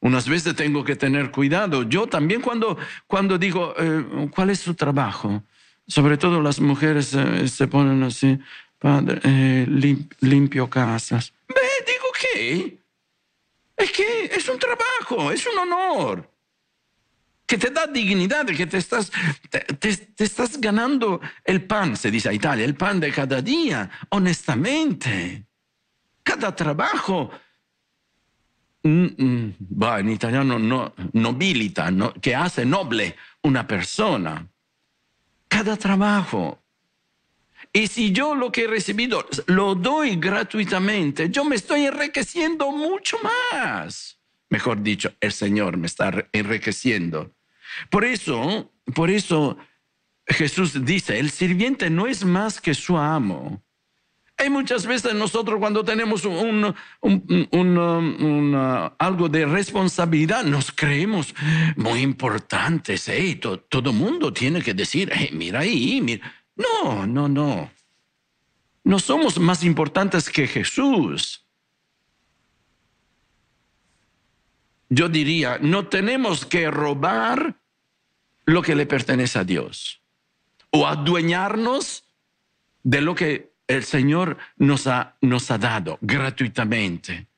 Unas 0.00 0.28
veces 0.28 0.54
tengo 0.54 0.84
que 0.84 0.94
tener 0.94 1.30
cuidado. 1.32 1.82
Yo 1.82 2.06
también 2.06 2.40
cuando, 2.40 2.76
cuando 3.06 3.38
digo, 3.38 3.74
eh, 3.76 4.28
¿cuál 4.30 4.50
es 4.50 4.60
su 4.60 4.74
trabajo? 4.74 5.42
Sobre 5.88 6.16
todo 6.16 6.40
las 6.40 6.60
mujeres 6.60 7.14
eh, 7.14 7.48
se 7.48 7.66
ponen 7.66 8.02
así, 8.04 8.38
padre, 8.78 9.20
eh, 9.24 9.66
limpio 10.20 10.70
casas. 10.70 11.32
Ve, 11.48 11.56
digo 11.86 12.06
que 12.20 12.78
es 13.76 13.92
que 13.92 14.24
es 14.26 14.48
un 14.48 14.58
trabajo, 14.58 15.32
es 15.32 15.46
un 15.46 15.58
honor 15.58 16.38
que 17.48 17.56
te 17.56 17.70
da 17.70 17.86
dignidad, 17.86 18.44
que 18.44 18.66
te 18.66 18.76
estás, 18.76 19.10
te, 19.48 19.88
estás 20.18 20.60
ganando 20.60 21.18
el 21.42 21.64
pan, 21.64 21.96
se 21.96 22.10
dice 22.10 22.28
a 22.28 22.32
Italia, 22.34 22.62
el 22.62 22.74
pan 22.74 23.00
de 23.00 23.10
cada 23.10 23.40
día, 23.40 23.90
honestamente. 24.10 25.46
Cada 26.22 26.54
trabajo, 26.54 27.30
va, 28.84 30.00
en 30.00 30.10
italiano 30.10 30.58
no, 30.58 30.94
nobilita, 31.14 31.90
no, 31.90 32.12
que 32.12 32.36
hace 32.36 32.66
noble 32.66 33.16
una 33.42 33.66
persona. 33.66 34.46
Cada 35.48 35.76
trabajo. 35.76 36.62
Y 37.72 37.86
si 37.86 38.12
yo 38.12 38.34
lo 38.34 38.52
que 38.52 38.64
he 38.64 38.66
recibido 38.66 39.26
lo 39.46 39.74
doy 39.74 40.16
gratuitamente, 40.16 41.30
yo 41.30 41.44
me 41.44 41.56
estoy 41.56 41.86
enriqueciendo 41.86 42.70
mucho 42.70 43.18
más. 43.22 44.18
Mejor 44.50 44.82
dicho, 44.82 45.12
el 45.20 45.32
Señor 45.32 45.76
me 45.76 45.86
está 45.86 46.28
enriqueciendo 46.32 47.34
por 47.90 48.04
eso, 48.04 48.72
por 48.94 49.10
eso 49.10 49.56
Jesús 50.26 50.84
dice, 50.84 51.18
el 51.18 51.30
sirviente 51.30 51.90
no 51.90 52.06
es 52.06 52.24
más 52.24 52.60
que 52.60 52.74
su 52.74 52.96
amo. 52.96 53.62
Hay 54.40 54.50
muchas 54.50 54.86
veces 54.86 55.14
nosotros 55.14 55.58
cuando 55.58 55.84
tenemos 55.84 56.24
un, 56.24 56.74
algo 58.98 59.28
de 59.28 59.46
responsabilidad, 59.46 60.44
nos 60.44 60.70
creemos 60.70 61.34
muy 61.76 62.00
importantes. 62.02 63.10
todo 63.40 63.90
el 63.90 63.96
mundo 63.96 64.32
tiene 64.32 64.62
que 64.62 64.74
decir, 64.74 65.12
mira 65.32 65.60
ahí, 65.60 66.00
mira. 66.00 66.32
No, 66.54 67.06
no, 67.06 67.28
no. 67.28 67.70
No 68.84 68.98
somos 69.00 69.38
más 69.38 69.64
importantes 69.64 70.30
que 70.30 70.46
Jesús. 70.46 71.44
Yo 74.88 75.08
diría, 75.08 75.58
no 75.60 75.88
tenemos 75.88 76.46
que 76.46 76.70
robar 76.70 77.56
lo 78.46 78.62
que 78.62 78.74
le 78.74 78.86
pertenece 78.86 79.38
a 79.40 79.44
Dios 79.44 80.00
o 80.70 80.86
adueñarnos 80.86 82.04
de 82.82 83.00
lo 83.00 83.14
que 83.14 83.47
el 83.68 83.84
Señor 83.84 84.38
nos 84.56 84.86
ha, 84.86 85.16
nos 85.20 85.50
ha 85.50 85.58
dado 85.58 85.98
gratuitamente. 86.00 87.28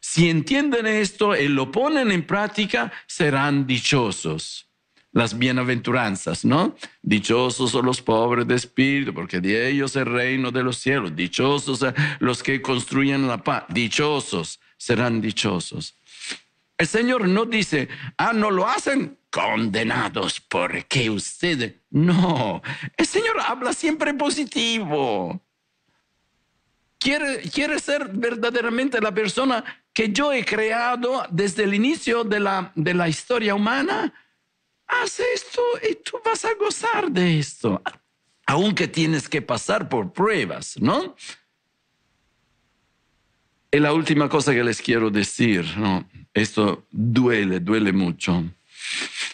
Si 0.00 0.28
entienden 0.28 0.86
esto 0.86 1.34
y 1.34 1.48
lo 1.48 1.70
ponen 1.70 2.12
en 2.12 2.26
práctica, 2.26 2.92
serán 3.06 3.66
dichosos. 3.66 4.68
Las 5.12 5.38
bienaventuranzas, 5.38 6.44
¿no? 6.44 6.76
Dichosos 7.00 7.70
son 7.70 7.86
los 7.86 8.02
pobres 8.02 8.46
de 8.48 8.56
espíritu, 8.56 9.14
porque 9.14 9.40
de 9.40 9.70
ellos 9.70 9.94
el 9.94 10.06
reino 10.06 10.50
de 10.50 10.64
los 10.64 10.76
cielos. 10.78 11.14
Dichosos 11.14 11.86
los 12.18 12.42
que 12.42 12.60
construyen 12.60 13.28
la 13.28 13.42
paz. 13.42 13.64
Dichosos 13.68 14.60
serán 14.76 15.20
dichosos. 15.20 15.96
El 16.76 16.88
Señor 16.88 17.28
no 17.28 17.44
dice, 17.44 17.88
ah, 18.16 18.32
no 18.32 18.50
lo 18.50 18.66
hacen, 18.66 19.18
condenados 19.30 20.40
porque 20.40 21.10
ustedes. 21.10 21.74
No, 21.90 22.62
el 22.96 23.06
Señor 23.06 23.40
habla 23.40 23.72
siempre 23.72 24.14
positivo. 24.14 25.40
Quiere, 26.98 27.78
ser 27.80 28.08
verdaderamente 28.12 29.00
la 29.00 29.12
persona 29.12 29.62
que 29.92 30.10
yo 30.10 30.32
he 30.32 30.44
creado 30.44 31.26
desde 31.30 31.64
el 31.64 31.74
inicio 31.74 32.24
de 32.24 32.40
la, 32.40 32.72
de 32.74 32.94
la 32.94 33.08
historia 33.08 33.54
humana. 33.54 34.12
Haz 34.86 35.20
esto 35.20 35.62
y 35.88 35.96
tú 35.96 36.18
vas 36.24 36.44
a 36.44 36.54
gozar 36.54 37.10
de 37.10 37.38
esto, 37.38 37.82
aunque 38.46 38.88
tienes 38.88 39.28
que 39.28 39.42
pasar 39.42 39.88
por 39.88 40.12
pruebas, 40.12 40.76
¿no? 40.80 41.14
Y 43.74 43.80
la 43.80 43.92
última 43.92 44.28
cosa 44.28 44.54
que 44.54 44.62
les 44.62 44.80
quiero 44.80 45.10
decir, 45.10 45.64
esto 46.32 46.86
duele, 46.92 47.58
duele 47.58 47.92
mucho. 47.92 48.44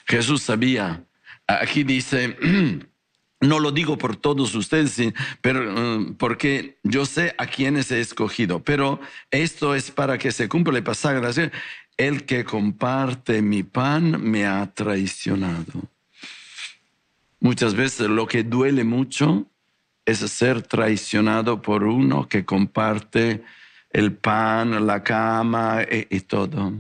Jesús 0.07 0.41
sabía, 0.41 1.05
aquí 1.47 1.85
dice, 1.85 2.39
no 3.43 3.59
lo 3.59 3.71
digo 3.71 3.99
por 3.99 4.17
todos 4.17 4.55
ustedes, 4.55 5.13
pero 5.43 5.61
mm, 5.71 6.15
porque 6.15 6.79
yo 6.83 7.05
sé 7.05 7.35
a 7.37 7.49
quienes 7.49 7.91
he 7.91 8.01
escogido, 8.01 8.65
pero 8.65 8.99
esto 9.31 9.75
es 9.75 9.91
para 9.91 10.17
que 10.17 10.33
se 10.33 10.49
cumpla 10.49 10.79
el 10.79 10.85
pasaje. 10.85 11.53
El 11.99 12.25
que 12.25 12.43
comparte 12.43 13.43
mi 13.43 13.63
pan 13.63 14.23
me 14.23 14.47
ha 14.47 14.73
traicionado. 14.73 15.83
Muchas 17.41 17.75
veces 17.75 18.09
lo 18.09 18.27
que 18.27 18.43
duele 18.43 18.85
mucho 18.85 19.47
es 20.07 20.21
ser 20.21 20.63
traicionado 20.63 21.61
por 21.61 21.85
uno 21.85 22.27
que 22.27 22.47
comparte 22.47 23.45
el 23.91 24.13
pan, 24.13 24.87
la 24.87 25.03
cama 25.03 25.83
y, 25.83 26.17
y 26.17 26.21
todo. 26.21 26.73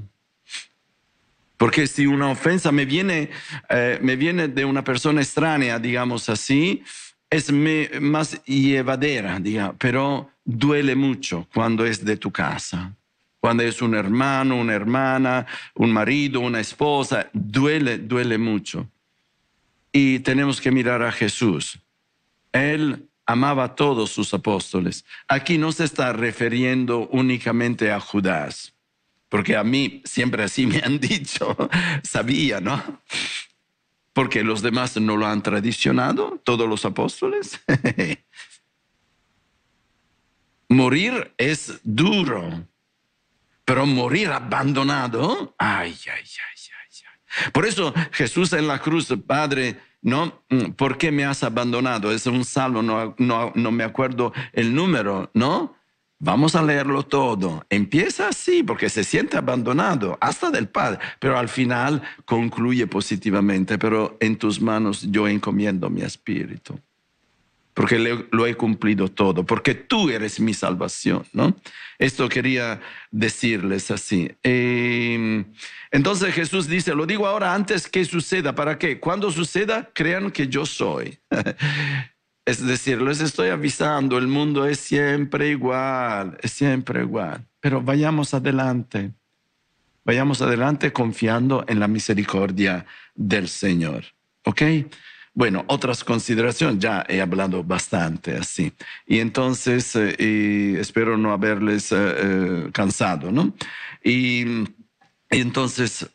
Porque 1.60 1.86
si 1.86 2.06
una 2.06 2.30
ofensa 2.30 2.72
me 2.72 2.86
viene, 2.86 3.28
eh, 3.68 3.98
me 4.00 4.16
viene 4.16 4.48
de 4.48 4.64
una 4.64 4.82
persona 4.82 5.20
extraña, 5.20 5.78
digamos 5.78 6.30
así, 6.30 6.82
es 7.28 7.52
más 7.52 8.42
llevadera, 8.44 9.38
pero 9.76 10.30
duele 10.42 10.94
mucho 10.94 11.46
cuando 11.52 11.84
es 11.84 12.02
de 12.02 12.16
tu 12.16 12.30
casa. 12.30 12.96
Cuando 13.40 13.62
es 13.62 13.82
un 13.82 13.94
hermano, 13.94 14.56
una 14.56 14.72
hermana, 14.72 15.46
un 15.74 15.92
marido, 15.92 16.40
una 16.40 16.60
esposa, 16.60 17.28
duele, 17.34 17.98
duele 17.98 18.38
mucho. 18.38 18.88
Y 19.92 20.20
tenemos 20.20 20.62
que 20.62 20.70
mirar 20.70 21.02
a 21.02 21.12
Jesús. 21.12 21.78
Él 22.52 23.06
amaba 23.30 23.64
a 23.64 23.74
todos 23.74 24.10
sus 24.10 24.32
apóstoles. 24.34 25.04
Aquí 25.28 25.58
no 25.58 25.72
se 25.72 25.84
está 25.84 26.12
refiriendo 26.12 27.08
únicamente 27.12 27.90
a 27.90 28.00
Judas 28.00 28.74
porque 29.30 29.56
a 29.56 29.64
mí 29.64 30.02
siempre 30.04 30.42
así 30.42 30.66
me 30.66 30.80
han 30.80 31.00
dicho, 31.00 31.56
sabía, 32.02 32.60
¿no? 32.60 33.00
Porque 34.12 34.42
los 34.42 34.60
demás 34.60 35.00
no 35.00 35.16
lo 35.16 35.26
han 35.26 35.42
tradicionado, 35.42 36.40
todos 36.44 36.68
los 36.68 36.84
apóstoles. 36.84 37.58
morir 40.68 41.32
es 41.38 41.80
duro, 41.84 42.66
pero 43.64 43.86
morir 43.86 44.28
abandonado, 44.28 45.54
ay, 45.56 45.96
ay, 46.06 46.10
ay, 46.12 46.60
ay, 46.82 47.02
ay. 47.44 47.50
Por 47.52 47.66
eso 47.66 47.94
Jesús 48.10 48.52
en 48.52 48.66
la 48.66 48.80
cruz, 48.80 49.14
Padre, 49.24 49.78
¿no? 50.02 50.42
¿Por 50.76 50.98
qué 50.98 51.12
me 51.12 51.24
has 51.24 51.42
abandonado? 51.42 52.12
Es 52.12 52.26
un 52.26 52.44
salmo, 52.44 52.82
no, 52.82 53.14
no, 53.18 53.52
no 53.54 53.72
me 53.72 53.84
acuerdo 53.84 54.32
el 54.52 54.74
número, 54.74 55.30
¿no? 55.34 55.74
Vamos 56.22 56.54
a 56.54 56.62
leerlo 56.62 57.02
todo. 57.02 57.64
Empieza 57.70 58.28
así 58.28 58.62
porque 58.62 58.90
se 58.90 59.04
siente 59.04 59.38
abandonado, 59.38 60.18
hasta 60.20 60.50
del 60.50 60.68
Padre, 60.68 60.98
pero 61.18 61.38
al 61.38 61.48
final 61.48 62.02
concluye 62.26 62.86
positivamente, 62.86 63.78
pero 63.78 64.18
en 64.20 64.36
tus 64.36 64.60
manos 64.60 65.10
yo 65.10 65.26
encomiendo 65.26 65.88
mi 65.88 66.02
espíritu, 66.02 66.78
porque 67.74 67.98
lo 68.30 68.46
he 68.46 68.54
cumplido 68.54 69.08
todo, 69.08 69.44
porque 69.44 69.74
tú 69.74 70.10
eres 70.10 70.40
mi 70.40 70.54
salvación, 70.54 71.24
¿no? 71.32 71.56
Esto 71.98 72.28
quería 72.28 72.80
decirles 73.10 73.90
así. 73.90 74.30
Em, 74.42 75.44
entonces 75.90 76.34
Jesús 76.34 76.66
dice, 76.66 76.94
lo 76.94 77.06
digo 77.06 77.26
ahora 77.26 77.54
antes 77.54 77.88
que 77.88 78.04
suceda, 78.04 78.54
¿para 78.54 78.78
qué? 78.78 78.98
Cuando 78.98 79.30
suceda, 79.30 79.90
crean 79.92 80.30
que 80.30 80.48
yo 80.48 80.66
soy. 80.66 81.18
Es 82.46 82.66
decir, 82.66 83.00
les 83.00 83.20
estoy 83.20 83.50
avisando, 83.50 84.18
el 84.18 84.26
mundo 84.26 84.66
es 84.66 84.80
siempre 84.80 85.50
igual, 85.50 86.36
es 86.42 86.50
siempre 86.50 87.02
igual. 87.02 87.46
Pero 87.60 87.80
vayamos 87.80 88.34
adelante, 88.34 89.12
vayamos 90.04 90.42
adelante 90.42 90.92
confiando 90.92 91.64
en 91.68 91.78
la 91.78 91.86
misericordia 91.86 92.86
del 93.14 93.46
Señor. 93.46 94.04
¿Ok? 94.44 94.62
Bueno, 95.32 95.64
otras 95.68 96.02
consideraciones, 96.02 96.80
ya 96.80 97.04
he 97.08 97.20
hablado 97.20 97.62
bastante 97.62 98.36
así. 98.36 98.72
Y 99.06 99.20
entonces, 99.20 99.94
eh, 99.94 100.76
espero 100.80 101.16
no 101.16 101.32
haberles 101.32 101.92
eh, 101.92 101.96
eh, 101.96 102.70
cansado, 102.72 103.30
¿no? 103.30 103.54
Y, 104.02 104.64
entonces, 105.28 106.08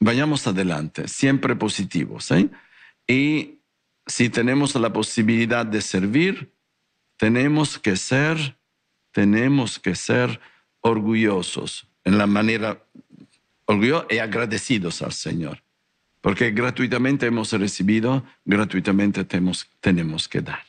vayamos 0.00 0.46
adelante, 0.46 1.06
siempre 1.08 1.54
positivos, 1.54 2.30
¿eh? 2.30 2.48
Y 3.06 3.58
si 4.06 4.30
tenemos 4.30 4.74
la 4.76 4.90
posibilidad 4.90 5.66
de 5.66 5.82
servir, 5.82 6.50
tenemos 7.18 7.78
que 7.78 7.96
ser, 7.96 8.56
tenemos 9.12 9.78
que 9.78 9.94
ser 9.94 10.40
orgullosos 10.80 11.86
en 12.04 12.16
la 12.16 12.26
manera, 12.26 12.82
orgullosos 13.66 14.06
y 14.10 14.18
agradecidos 14.18 15.02
al 15.02 15.12
Señor. 15.12 15.63
Porque 16.24 16.52
gratuitamente 16.52 17.26
hemos 17.26 17.52
recibido, 17.52 18.24
gratuitamente 18.46 19.24
tenemos, 19.26 19.68
tenemos 19.82 20.26
que 20.26 20.40
dar. 20.40 20.64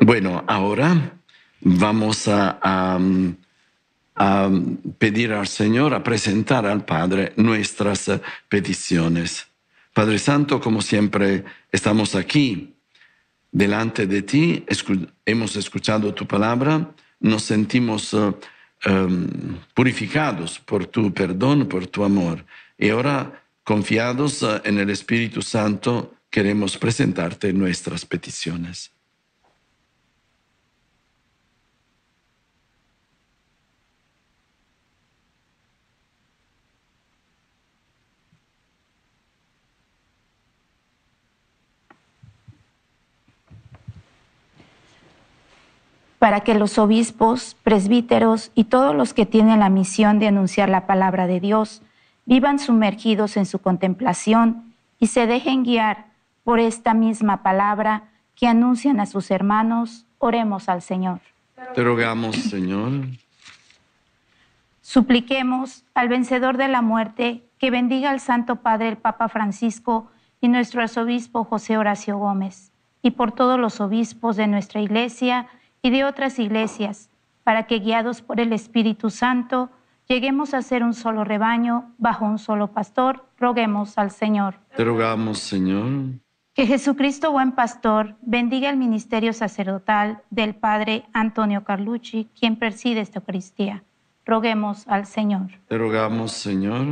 Bueno, 0.00 0.42
ahora 0.46 1.12
vamos 1.60 2.26
a 2.28 2.98
pedir 4.96 5.34
al 5.34 5.46
Señor, 5.48 5.92
a 5.92 6.02
presentar 6.02 6.64
al 6.64 6.86
Padre 6.86 7.34
nuestras 7.36 8.10
peticiones. 8.48 9.46
Padre 9.92 10.18
Santo, 10.18 10.62
como 10.62 10.80
siempre, 10.80 11.44
estamos 11.70 12.14
aquí 12.14 12.74
delante 13.50 14.06
de 14.06 14.22
ti, 14.22 14.64
hemos 15.26 15.56
escuchado 15.56 16.14
tu 16.14 16.26
palabra, 16.26 16.90
nos 17.20 17.42
sentimos 17.42 18.16
eh, 18.84 18.90
em, 18.90 19.58
purificados 19.74 20.58
por 20.58 20.86
tu 20.86 21.12
perdón, 21.12 21.66
por 21.68 21.86
tu 21.86 22.04
amor. 22.04 22.44
Y 22.78 22.90
ahora, 22.90 23.44
confiados 23.64 24.42
eh, 24.42 24.60
en 24.64 24.78
el 24.78 24.90
Espíritu 24.90 25.42
Santo, 25.42 26.14
queremos 26.30 26.78
presentarte 26.78 27.52
nuestras 27.52 28.04
peticiones. 28.06 28.92
Para 46.22 46.42
que 46.42 46.54
los 46.54 46.78
obispos, 46.78 47.56
presbíteros 47.64 48.52
y 48.54 48.62
todos 48.62 48.94
los 48.94 49.12
que 49.12 49.26
tienen 49.26 49.58
la 49.58 49.68
misión 49.68 50.20
de 50.20 50.28
anunciar 50.28 50.68
la 50.68 50.86
palabra 50.86 51.26
de 51.26 51.40
Dios 51.40 51.82
vivan 52.26 52.60
sumergidos 52.60 53.36
en 53.36 53.44
su 53.44 53.58
contemplación 53.58 54.72
y 55.00 55.08
se 55.08 55.26
dejen 55.26 55.64
guiar 55.64 56.06
por 56.44 56.60
esta 56.60 56.94
misma 56.94 57.42
palabra 57.42 58.04
que 58.36 58.46
anuncian 58.46 59.00
a 59.00 59.06
sus 59.06 59.32
hermanos. 59.32 60.06
Oremos 60.18 60.68
al 60.68 60.80
Señor. 60.80 61.18
Te 61.74 61.82
rogamos, 61.82 62.36
Señor. 62.36 62.92
Supliquemos 64.80 65.82
al 65.92 66.08
vencedor 66.08 66.56
de 66.56 66.68
la 66.68 66.82
muerte 66.82 67.42
que 67.58 67.72
bendiga 67.72 68.10
al 68.10 68.20
Santo 68.20 68.62
Padre 68.62 68.90
el 68.90 68.96
Papa 68.96 69.28
Francisco 69.28 70.08
y 70.40 70.46
nuestro 70.46 70.82
arzobispo 70.82 71.42
José 71.42 71.78
Horacio 71.78 72.16
Gómez, 72.16 72.70
y 73.02 73.10
por 73.10 73.32
todos 73.32 73.58
los 73.58 73.80
obispos 73.80 74.36
de 74.36 74.46
nuestra 74.46 74.80
iglesia, 74.80 75.48
y 75.82 75.90
de 75.90 76.04
otras 76.04 76.38
iglesias, 76.38 77.10
para 77.44 77.66
que 77.66 77.80
guiados 77.80 78.22
por 78.22 78.40
el 78.40 78.52
Espíritu 78.52 79.10
Santo 79.10 79.70
lleguemos 80.08 80.54
a 80.54 80.62
ser 80.62 80.84
un 80.84 80.94
solo 80.94 81.24
rebaño 81.24 81.92
bajo 81.98 82.24
un 82.24 82.38
solo 82.38 82.68
pastor, 82.68 83.26
roguemos 83.38 83.98
al 83.98 84.10
Señor. 84.10 84.54
Te 84.76 84.84
rogamos, 84.84 85.38
Señor. 85.38 86.20
Que 86.54 86.66
Jesucristo, 86.66 87.32
buen 87.32 87.52
pastor, 87.52 88.14
bendiga 88.20 88.68
el 88.68 88.76
ministerio 88.76 89.32
sacerdotal 89.32 90.20
del 90.30 90.54
Padre 90.54 91.04
Antonio 91.12 91.64
Carlucci, 91.64 92.28
quien 92.38 92.56
preside 92.56 93.00
esta 93.00 93.20
Eucaristía. 93.20 93.82
Roguemos 94.24 94.86
al 94.86 95.06
Señor. 95.06 95.58
Te 95.66 95.78
rogamos, 95.78 96.32
Señor. 96.32 96.86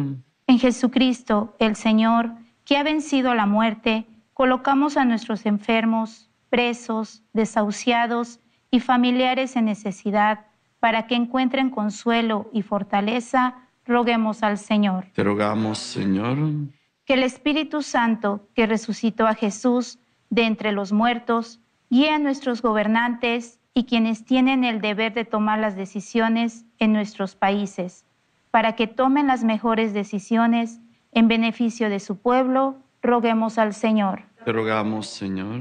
En 0.46 0.59
Jesucristo, 0.59 1.55
el 1.59 1.76
Señor, 1.76 2.33
que 2.64 2.76
ha 2.76 2.83
vencido 2.83 3.35
la 3.35 3.46
muerte, 3.46 4.07
colocamos 4.33 4.96
a 4.96 5.05
nuestros 5.05 5.44
enfermos, 5.46 6.29
presos, 6.48 7.22
desahuciados 7.35 8.40
y 8.71 8.81
familiares 8.81 9.57
en 9.57 9.67
necesidad, 9.67 10.47
para 10.79 11.07
que 11.07 11.15
encuentren 11.15 11.71
consuelo 11.71 12.49
y 12.53 12.63
fortaleza, 12.63 13.57
roguemos 13.85 14.43
al 14.43 14.59
Señor. 14.59 15.07
Te 15.15 15.25
rogamos, 15.25 15.79
Señor. 15.79 16.39
Que 17.05 17.15
el 17.15 17.23
Espíritu 17.23 17.83
Santo, 17.83 18.49
que 18.55 18.67
resucitó 18.67 19.27
a 19.27 19.35
Jesús 19.35 19.99
de 20.31 20.45
entre 20.45 20.73
los 20.73 20.93
muertos, 20.93 21.61
guíe 21.91 22.11
a 22.11 22.19
nuestros 22.19 22.63
gobernantes 22.63 23.59
y 23.75 23.85
quienes 23.85 24.25
tienen 24.25 24.65
el 24.65 24.81
deber 24.81 25.13
de 25.13 25.25
tomar 25.25 25.59
las 25.59 25.77
decisiones 25.77 26.65
en 26.79 26.93
nuestros 26.93 27.35
países, 27.35 28.05
para 28.51 28.75
que 28.75 28.87
tomen 28.87 29.27
las 29.27 29.45
mejores 29.45 29.93
decisiones 29.93 30.81
en 31.13 31.29
beneficio 31.29 31.91
de 31.91 32.01
su 32.01 32.19
pueblo, 32.19 32.79
roguemos 33.03 33.59
al 33.59 33.75
Señor. 33.75 34.23
Te 34.45 34.53
rogamos, 34.53 35.07
Señor. 35.09 35.61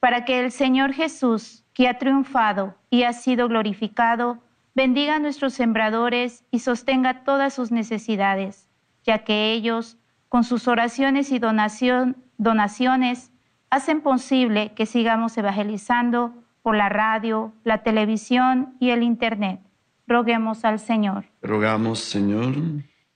Para 0.00 0.24
que 0.24 0.40
el 0.40 0.52
Señor 0.52 0.92
Jesús, 0.92 1.64
que 1.78 1.86
ha 1.86 1.96
triunfado 1.96 2.74
y 2.90 3.04
ha 3.04 3.12
sido 3.12 3.46
glorificado, 3.46 4.42
bendiga 4.74 5.14
a 5.14 5.18
nuestros 5.20 5.54
sembradores 5.54 6.44
y 6.50 6.58
sostenga 6.58 7.22
todas 7.22 7.54
sus 7.54 7.70
necesidades, 7.70 8.68
ya 9.04 9.22
que 9.22 9.52
ellos, 9.52 9.96
con 10.28 10.42
sus 10.42 10.66
oraciones 10.66 11.30
y 11.30 11.38
donación, 11.38 12.16
donaciones, 12.36 13.30
hacen 13.70 14.00
posible 14.00 14.72
que 14.74 14.86
sigamos 14.86 15.38
evangelizando 15.38 16.34
por 16.62 16.74
la 16.74 16.88
radio, 16.88 17.52
la 17.62 17.84
televisión 17.84 18.74
y 18.80 18.90
el 18.90 19.04
Internet. 19.04 19.60
Roguemos 20.08 20.64
al 20.64 20.80
Señor. 20.80 21.26
Rogamos, 21.42 22.00
Señor. 22.00 22.56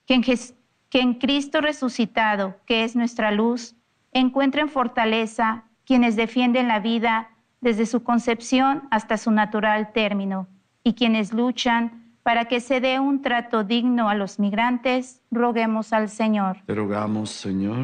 Que 0.05 0.13
en, 0.13 0.21
que 0.21 1.01
en 1.01 1.15
Cristo 1.15 1.59
resucitado, 1.59 2.55
que 2.65 2.85
es 2.85 2.95
nuestra 2.95 3.31
luz, 3.31 3.75
encuentren 4.13 4.69
fortaleza 4.69 5.65
quienes 5.85 6.15
defienden 6.15 6.69
la 6.69 6.79
vida 6.79 7.32
desde 7.63 7.85
su 7.85 8.03
concepción 8.03 8.83
hasta 8.91 9.17
su 9.17 9.31
natural 9.31 9.91
término, 9.93 10.47
y 10.83 10.93
quienes 10.93 11.33
luchan 11.33 12.13
para 12.21 12.45
que 12.45 12.59
se 12.59 12.79
dé 12.79 12.99
un 12.99 13.21
trato 13.21 13.63
digno 13.63 14.09
a 14.09 14.15
los 14.15 14.39
migrantes, 14.39 15.21
roguemos 15.31 15.91
al 15.93 16.09
Señor. 16.09 16.57
Te 16.65 16.75
rogamos, 16.75 17.29
Señor. 17.31 17.77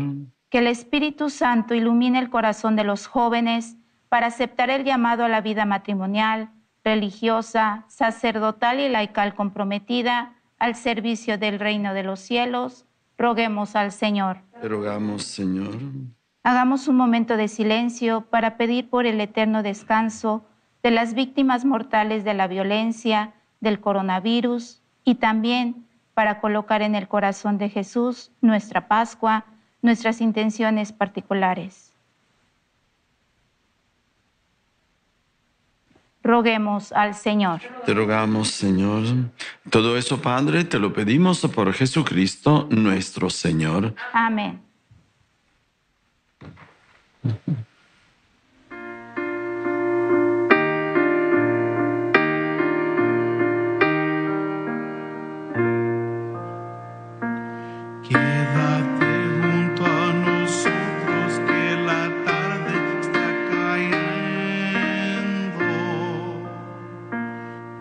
Que 0.50 0.60
el 0.60 0.68
Espíritu 0.68 1.30
Santo 1.30 1.74
ilumine 1.74 2.20
el 2.20 2.30
corazón 2.30 2.76
de 2.76 2.84
los 2.84 3.08
jóvenes 3.08 3.78
para 4.08 4.28
aceptar 4.28 4.70
el 4.70 4.84
llamado 4.84 5.24
a 5.24 5.30
la 5.30 5.42
vida 5.42 5.66
matrimonial, 5.66 6.50
religiosa, 6.84 7.86
sacerdotal 7.88 8.80
y 8.80 8.90
laical 8.90 9.36
comprometida 9.36 10.34
al 10.58 10.76
servicio 10.76 11.38
del 11.38 11.60
reino 11.60 11.94
de 11.94 12.04
los 12.04 12.20
cielos, 12.20 12.86
roguemos 13.18 13.76
al 13.76 13.92
Señor. 13.92 14.42
Te 14.62 14.68
rogamos, 14.68 15.24
Señor. 15.24 15.76
Hagamos 16.44 16.88
un 16.88 16.96
momento 16.96 17.36
de 17.36 17.48
silencio 17.48 18.22
para 18.22 18.56
pedir 18.56 18.90
por 18.90 19.06
el 19.06 19.20
eterno 19.20 19.62
descanso 19.62 20.46
de 20.82 20.92
las 20.92 21.14
víctimas 21.14 21.66
mortales 21.66 22.24
de 22.24 22.34
la 22.34 22.48
violencia, 22.48 23.34
del 23.60 23.82
coronavirus 23.82 24.82
y 25.04 25.16
también 25.16 25.86
para 26.14 26.40
colocar 26.40 26.82
en 26.82 26.96
el 26.96 27.08
corazón 27.08 27.58
de 27.58 27.70
Jesús 27.70 28.32
nuestra 28.42 28.88
Pascua, 28.88 29.46
nuestras 29.82 30.22
intenciones 30.22 30.92
particulares. 30.94 31.94
Roguemos 36.24 36.92
al 36.92 37.16
Señor. 37.16 37.62
Te 37.86 37.94
rogamos, 37.94 38.50
Señor. 38.50 39.04
Todo 39.70 39.98
eso, 39.98 40.22
Padre, 40.22 40.64
te 40.64 40.78
lo 40.78 40.94
pedimos 40.94 41.42
por 41.54 41.74
Jesucristo 41.74 42.68
nuestro 42.70 43.30
Señor. 43.30 43.96
Amén. 44.14 44.69
Quédate 58.08 59.12
junto 59.42 59.86
a 59.86 60.14
nosotros 60.14 61.42
que 61.46 61.76
la 61.86 62.04
tarde 62.24 62.74
está 63.02 63.28
cayendo. 63.52 64.80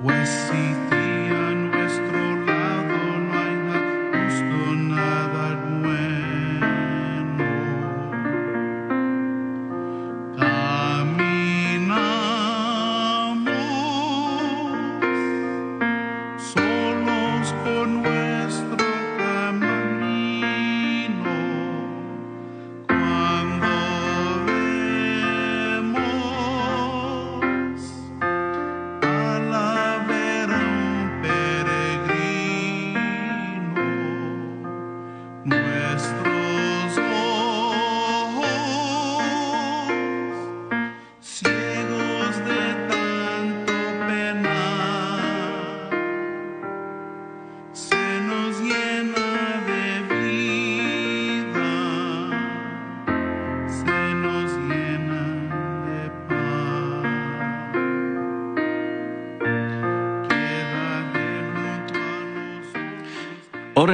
Pues 0.02 0.28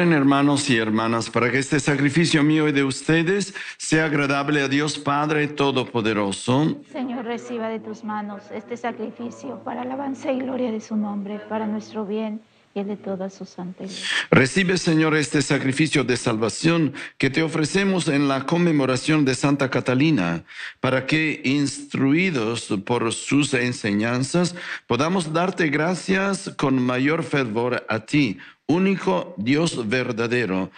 Oren 0.04 0.12
hermanos 0.12 0.68
y 0.68 0.76
hermanas 0.76 1.30
para 1.30 1.50
que 1.50 1.58
este 1.58 1.80
sacrificio 1.80 2.42
mío 2.42 2.68
y 2.68 2.72
de 2.72 2.84
ustedes 2.84 3.54
sea 3.78 4.04
agradable 4.04 4.60
a 4.60 4.68
Dios 4.68 4.98
Padre 4.98 5.48
Todopoderoso. 5.48 6.76
Señor, 6.92 7.24
reciba 7.24 7.70
de 7.70 7.80
tus 7.80 8.04
manos 8.04 8.42
este 8.52 8.76
sacrificio 8.76 9.64
para 9.64 9.80
alabanza 9.80 10.30
y 10.30 10.40
gloria 10.40 10.70
de 10.70 10.82
su 10.82 10.94
nombre, 10.94 11.40
para 11.48 11.66
nuestro 11.66 12.04
bien 12.04 12.42
y 12.74 12.80
el 12.80 12.88
de 12.88 12.96
toda 12.96 13.30
su 13.30 13.46
santidad. 13.46 13.88
Recibe, 14.30 14.76
Señor, 14.76 15.16
este 15.16 15.40
sacrificio 15.40 16.04
de 16.04 16.18
salvación 16.18 16.92
que 17.16 17.30
te 17.30 17.42
ofrecemos 17.42 18.08
en 18.08 18.28
la 18.28 18.44
conmemoración 18.44 19.24
de 19.24 19.34
Santa 19.34 19.70
Catalina, 19.70 20.44
para 20.80 21.06
que, 21.06 21.40
instruidos 21.44 22.74
por 22.84 23.12
sus 23.12 23.54
enseñanzas, 23.54 24.54
podamos 24.86 25.32
darte 25.32 25.68
gracias 25.68 26.52
con 26.58 26.82
mayor 26.82 27.22
fervor 27.22 27.86
a 27.88 28.00
ti, 28.00 28.38
único 28.66 29.34
Dios 29.36 29.88
verdadero, 29.88 30.70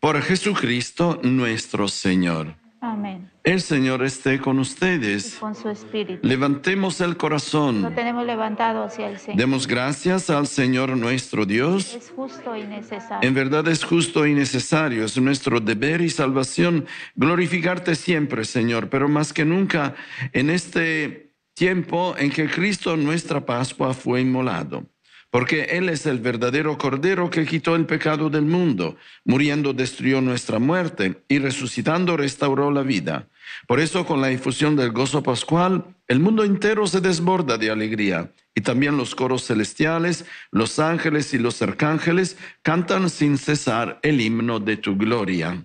por 0.00 0.20
Jesucristo 0.20 1.18
nuestro 1.22 1.88
Señor. 1.88 2.54
Amén. 2.80 3.30
El 3.44 3.62
Señor 3.62 4.02
esté 4.02 4.38
con 4.38 4.58
ustedes. 4.58 5.36
Y 5.36 5.40
con 5.40 5.54
su 5.54 5.70
espíritu. 5.70 6.26
Levantemos 6.26 7.00
el 7.00 7.10
Lo 7.10 7.18
corazón. 7.18 7.94
tenemos 7.94 8.26
levantado 8.26 8.84
hacia 8.84 9.08
el 9.08 9.18
Señor. 9.18 9.38
Demos 9.38 9.66
gracias 9.66 10.28
al 10.28 10.46
Señor 10.46 10.94
nuestro 10.96 11.46
Dios. 11.46 11.94
Es 11.94 12.12
justo 12.14 12.54
y 12.56 12.64
necesario. 12.64 13.26
En 13.26 13.34
verdad 13.34 13.66
es 13.68 13.84
justo 13.84 14.26
y 14.26 14.34
necesario, 14.34 15.04
es 15.04 15.16
nuestro 15.18 15.60
deber 15.60 16.02
y 16.02 16.10
salvación 16.10 16.86
glorificarte 17.14 17.94
siempre, 17.94 18.44
Señor, 18.44 18.90
pero 18.90 19.08
más 19.08 19.32
que 19.32 19.46
nunca 19.46 19.94
en 20.32 20.50
este 20.50 21.34
tiempo 21.54 22.14
en 22.18 22.30
que 22.30 22.48
Cristo, 22.50 22.96
nuestra 22.96 23.46
Pascua, 23.46 23.94
fue 23.94 24.20
inmolado. 24.20 24.84
Porque 25.34 25.62
Él 25.72 25.88
es 25.88 26.06
el 26.06 26.20
verdadero 26.20 26.78
Cordero 26.78 27.28
que 27.28 27.44
quitó 27.44 27.74
el 27.74 27.86
pecado 27.86 28.30
del 28.30 28.44
mundo, 28.44 28.94
muriendo 29.24 29.72
destruyó 29.72 30.20
nuestra 30.20 30.60
muerte 30.60 31.24
y 31.26 31.40
resucitando 31.40 32.16
restauró 32.16 32.70
la 32.70 32.82
vida. 32.82 33.26
Por 33.66 33.80
eso 33.80 34.06
con 34.06 34.20
la 34.20 34.28
difusión 34.28 34.76
del 34.76 34.92
gozo 34.92 35.24
pascual, 35.24 35.86
el 36.06 36.20
mundo 36.20 36.44
entero 36.44 36.86
se 36.86 37.00
desborda 37.00 37.58
de 37.58 37.68
alegría 37.68 38.30
y 38.54 38.60
también 38.60 38.96
los 38.96 39.16
coros 39.16 39.44
celestiales, 39.44 40.24
los 40.52 40.78
ángeles 40.78 41.34
y 41.34 41.38
los 41.38 41.60
arcángeles 41.62 42.36
cantan 42.62 43.10
sin 43.10 43.36
cesar 43.36 43.98
el 44.02 44.20
himno 44.20 44.60
de 44.60 44.76
tu 44.76 44.96
gloria. 44.96 45.64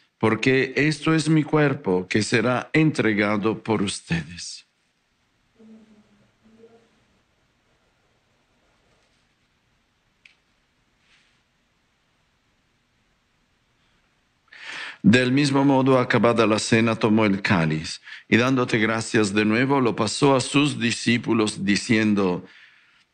porque 0.21 0.73
esto 0.75 1.15
es 1.15 1.27
mi 1.27 1.41
cuerpo 1.41 2.05
que 2.07 2.21
será 2.21 2.69
entregado 2.73 3.57
por 3.57 3.81
ustedes. 3.81 4.67
Del 15.01 15.31
mismo 15.31 15.65
modo, 15.65 15.97
acabada 15.97 16.45
la 16.45 16.59
cena, 16.59 16.95
tomó 16.95 17.25
el 17.25 17.41
cáliz 17.41 17.99
y 18.29 18.37
dándote 18.37 18.77
gracias 18.77 19.33
de 19.33 19.43
nuevo, 19.43 19.81
lo 19.81 19.95
pasó 19.95 20.35
a 20.35 20.39
sus 20.39 20.79
discípulos 20.79 21.65
diciendo, 21.65 22.45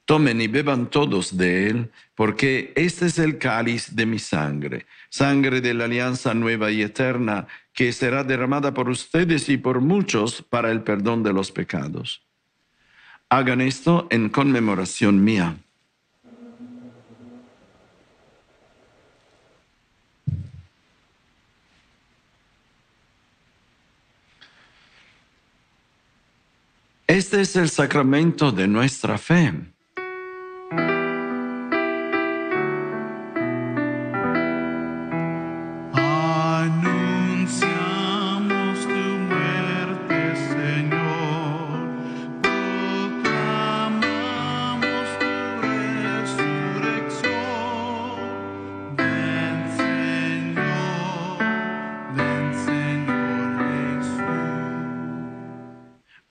Tomen 0.07 0.39
y 0.39 0.47
beban 0.47 0.89
todos 0.89 1.35
de 1.35 1.67
él, 1.67 1.91
porque 2.15 2.71
este 2.77 3.07
es 3.07 3.19
el 3.19 3.37
cáliz 3.37 3.93
de 3.93 4.05
mi 4.05 4.19
sangre, 4.19 4.85
sangre 5.09 5.59
de 5.59 5.73
la 5.73 5.83
alianza 5.83 6.33
nueva 6.33 6.71
y 6.71 6.81
eterna, 6.81 7.45
que 7.73 7.91
será 7.91 8.23
derramada 8.23 8.73
por 8.73 8.87
ustedes 8.87 9.49
y 9.49 9.57
por 9.57 9.81
muchos 9.81 10.41
para 10.41 10.71
el 10.71 10.81
perdón 10.81 11.23
de 11.23 11.33
los 11.33 11.51
pecados. 11.51 12.21
Hagan 13.27 13.59
esto 13.59 14.07
en 14.09 14.29
conmemoración 14.29 15.21
mía. 15.21 15.57
Este 27.07 27.41
es 27.41 27.57
el 27.57 27.69
sacramento 27.69 28.53
de 28.53 28.69
nuestra 28.69 29.17
fe. 29.17 29.51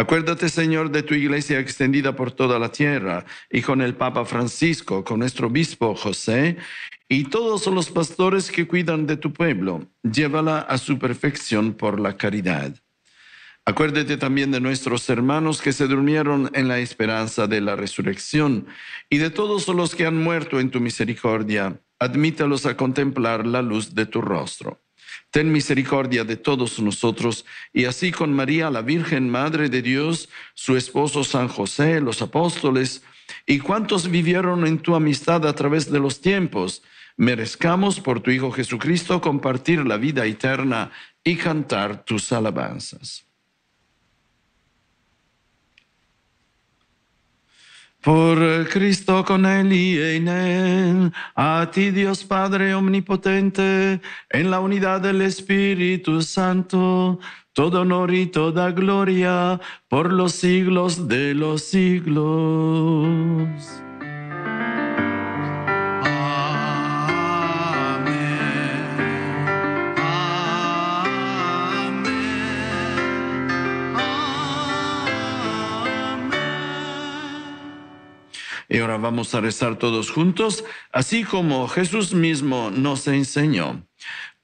Acuérdate, 0.00 0.48
Señor, 0.48 0.90
de 0.90 1.02
tu 1.02 1.12
iglesia 1.12 1.58
extendida 1.58 2.16
por 2.16 2.32
toda 2.32 2.58
la 2.58 2.72
tierra 2.72 3.26
y 3.50 3.60
con 3.60 3.82
el 3.82 3.94
Papa 3.94 4.24
Francisco, 4.24 5.04
con 5.04 5.18
nuestro 5.18 5.48
obispo 5.48 5.94
José 5.94 6.56
y 7.06 7.24
todos 7.24 7.66
los 7.66 7.90
pastores 7.90 8.50
que 8.50 8.66
cuidan 8.66 9.06
de 9.06 9.18
tu 9.18 9.30
pueblo. 9.30 9.86
Llévala 10.02 10.60
a 10.60 10.78
su 10.78 10.98
perfección 10.98 11.74
por 11.74 12.00
la 12.00 12.16
caridad. 12.16 12.74
Acuérdate 13.66 14.16
también 14.16 14.50
de 14.50 14.60
nuestros 14.62 15.06
hermanos 15.10 15.60
que 15.60 15.74
se 15.74 15.86
durmieron 15.86 16.50
en 16.54 16.66
la 16.66 16.78
esperanza 16.78 17.46
de 17.46 17.60
la 17.60 17.76
resurrección 17.76 18.68
y 19.10 19.18
de 19.18 19.28
todos 19.28 19.68
los 19.68 19.94
que 19.94 20.06
han 20.06 20.16
muerto 20.16 20.60
en 20.60 20.70
tu 20.70 20.80
misericordia. 20.80 21.78
Admítalos 21.98 22.64
a 22.64 22.74
contemplar 22.74 23.46
la 23.46 23.60
luz 23.60 23.94
de 23.94 24.06
tu 24.06 24.22
rostro. 24.22 24.80
Ten 25.30 25.52
misericordia 25.52 26.24
de 26.24 26.36
todos 26.36 26.80
nosotros 26.80 27.44
y 27.72 27.84
así 27.84 28.10
con 28.10 28.32
María, 28.32 28.70
la 28.70 28.82
Virgen 28.82 29.30
Madre 29.30 29.68
de 29.68 29.80
Dios, 29.80 30.28
su 30.54 30.76
esposo 30.76 31.22
San 31.22 31.48
José, 31.48 32.00
los 32.00 32.20
apóstoles 32.20 33.02
y 33.46 33.60
cuantos 33.60 34.10
vivieron 34.10 34.66
en 34.66 34.78
tu 34.78 34.94
amistad 34.94 35.46
a 35.46 35.54
través 35.54 35.90
de 35.90 36.00
los 36.00 36.20
tiempos, 36.20 36.82
merezcamos 37.16 38.00
por 38.00 38.20
tu 38.20 38.30
Hijo 38.30 38.50
Jesucristo 38.50 39.20
compartir 39.20 39.86
la 39.86 39.98
vida 39.98 40.26
eterna 40.26 40.90
y 41.22 41.36
cantar 41.36 42.04
tus 42.04 42.32
alabanzas. 42.32 43.29
Por 48.02 48.66
Cristo 48.70 49.24
con 49.26 49.44
Él 49.44 49.72
y 49.74 50.00
en 50.00 50.28
Él, 50.28 51.12
a 51.34 51.70
ti 51.70 51.90
Dios 51.90 52.24
Padre 52.24 52.74
Omnipotente, 52.74 54.00
en 54.30 54.50
la 54.50 54.60
unidad 54.60 55.02
del 55.02 55.20
Espíritu 55.20 56.22
Santo, 56.22 57.20
todo 57.52 57.82
honor 57.82 58.14
y 58.14 58.26
toda 58.26 58.70
gloria 58.70 59.60
por 59.88 60.14
los 60.14 60.32
siglos 60.32 61.08
de 61.08 61.34
los 61.34 61.62
siglos. 61.62 63.50
Y 78.72 78.78
ahora 78.78 78.98
vamos 78.98 79.34
a 79.34 79.40
rezar 79.40 79.76
todos 79.76 80.12
juntos, 80.12 80.64
así 80.92 81.24
como 81.24 81.66
Jesús 81.66 82.14
mismo 82.14 82.70
nos 82.70 83.08
enseñó. 83.08 83.84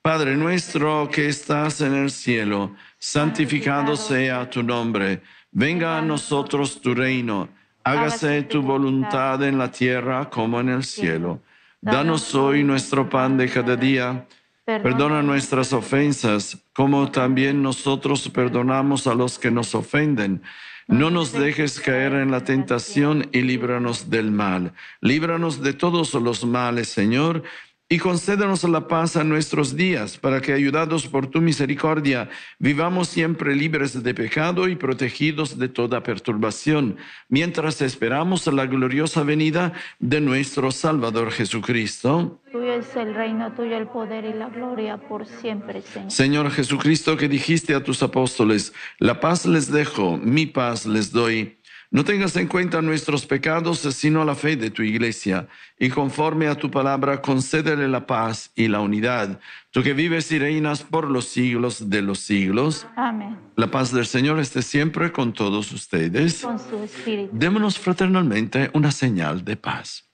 Padre 0.03 0.37
nuestro 0.37 1.09
que 1.09 1.29
estás 1.29 1.81
en 1.81 1.95
el 1.95 2.11
cielo, 2.11 2.75
santificado 2.99 3.97
sea 3.97 4.51
tu 4.51 4.65
nombre. 4.65 5.23
Venga 5.53 5.99
a 5.99 6.03
nosotros 6.03 6.81
tu 6.81 6.93
reino. 6.93 7.49
Hágase 7.85 8.43
tu 8.43 8.63
voluntad 8.63 9.41
en 9.45 9.59
la 9.59 9.71
tierra 9.71 10.29
como 10.29 10.59
en 10.59 10.71
el 10.71 10.83
cielo. 10.83 11.41
Danos 11.81 12.35
hoy 12.35 12.65
nuestro 12.65 13.09
pan 13.09 13.37
de 13.37 13.49
cada 13.49 13.77
día. 13.77 14.27
Perdona 14.65 15.23
nuestras 15.23 15.73
ofensas, 15.73 16.59
como 16.73 17.13
también 17.13 17.63
nosotros 17.63 18.29
perdonamos 18.29 19.07
a 19.07 19.15
los 19.15 19.39
que 19.39 19.53
nos 19.53 19.73
ofenden. 19.77 20.43
No 20.89 21.11
nos 21.11 21.33
dejes 21.33 21.81
caer 21.81 22.13
en 22.15 22.31
la 22.31 22.45
tentación 22.45 23.29
y 23.33 23.43
líbranos 23.43 24.09
del 24.09 24.31
mal. 24.31 24.73
Líbranos 25.01 25.61
de 25.61 25.73
todos 25.73 26.15
los 26.15 26.45
males, 26.45 26.89
Señor, 26.89 27.43
y 27.89 27.99
concédenos 27.99 28.65
la 28.65 28.89
paz 28.89 29.17
a 29.17 29.23
nuestros 29.23 29.77
días, 29.77 30.19
para 30.19 30.41
que, 30.41 30.53
ayudados 30.53 31.07
por 31.07 31.29
tu 31.29 31.41
misericordia, 31.41 32.29
vivamos 32.59 33.09
siempre 33.09 33.55
libres 33.55 34.03
de 34.03 34.13
pecado 34.13 34.67
y 34.67 34.75
protegidos 34.75 35.57
de 35.57 35.69
toda 35.69 36.03
perturbación, 36.03 36.97
mientras 37.29 37.81
esperamos 37.83 38.47
la 38.49 38.67
gloriosa 38.67 39.23
venida 39.23 39.73
de 40.01 40.21
nuestro 40.21 40.73
Salvador 40.73 41.31
Jesucristo. 41.31 42.41
Tuyo 42.51 42.73
es 42.73 42.97
el 42.97 43.15
reino, 43.15 43.53
tuyo 43.55 43.77
el 43.77 43.87
poder 43.87 44.25
y 44.25 44.33
la 44.33 44.49
gloria 44.49 44.97
por 44.97 45.25
siempre, 45.25 45.81
Señor. 45.83 46.11
Señor 46.11 46.51
Jesucristo, 46.51 47.17
que 47.17 47.29
dijiste 47.29 47.73
a 47.75 47.85
tus 47.85 48.03
apóstoles, 48.03 48.73
la 48.99 49.21
paz 49.21 49.47
les 49.47 49.71
dejo, 49.71 50.17
mi 50.17 50.47
paz 50.47 50.87
les 50.87 51.13
doy. 51.13 51.57
No 51.91 52.05
tengas 52.05 52.37
en 52.37 52.49
cuenta 52.49 52.83
nuestros 52.83 53.27
pecados, 53.27 53.79
sino 53.79 54.25
la 54.25 54.35
fe 54.35 54.57
de 54.57 54.71
tu 54.71 54.83
iglesia, 54.83 55.49
y 55.79 55.89
conforme 55.89 56.49
a 56.49 56.55
tu 56.55 56.71
palabra, 56.71 57.23
concédele 57.23 57.89
la 57.89 58.07
paz 58.07 58.51
y 58.55 58.69
la 58.69 58.81
unidad. 58.81 59.39
Tú 59.71 59.83
que 59.83 59.93
vives 59.93 60.31
y 60.33 60.39
reinas 60.39 60.83
por 60.83 61.11
los 61.11 61.27
siglos 61.27 61.89
de 61.89 62.03
los 62.03 62.19
siglos. 62.21 62.87
Amén. 62.97 63.39
La 63.57 63.71
paz 63.71 63.93
del 63.93 64.07
Señor 64.07 64.41
esté 64.41 64.63
siempre 64.63 65.13
con 65.13 65.33
todos 65.33 65.73
ustedes. 65.73 66.43
Con 66.43 66.59
su 66.59 66.83
espíritu. 66.83 67.31
Démonos 67.33 67.79
fraternalmente 67.79 68.71
una 68.75 68.91
señal 68.91 69.45
de 69.45 69.57
paz. 69.57 70.07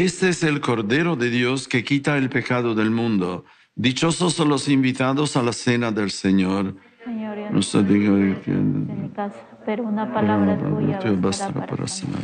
Este 0.00 0.30
es 0.30 0.42
el 0.44 0.62
Cordero 0.62 1.14
de 1.14 1.28
Dios 1.28 1.68
que 1.68 1.84
quita 1.84 2.16
el 2.16 2.30
pecado 2.30 2.74
del 2.74 2.90
mundo. 2.90 3.44
Dichosos 3.74 4.32
son 4.32 4.48
los 4.48 4.66
invitados 4.66 5.36
a 5.36 5.42
la 5.42 5.52
cena 5.52 5.92
del 5.92 6.10
Señor. 6.10 6.74
Señor, 7.04 7.36
yo 7.36 7.50
No 7.50 7.82
diga 7.86 8.40
que 8.40 8.50
en 8.50 9.02
mi 9.02 9.10
casa, 9.10 9.36
pero 9.66 9.82
una 9.84 10.10
palabra 10.10 10.56
tuya 10.56 10.98
bastará 11.18 11.52
para 11.52 11.66
para 11.66 11.86
sanar. 11.86 12.22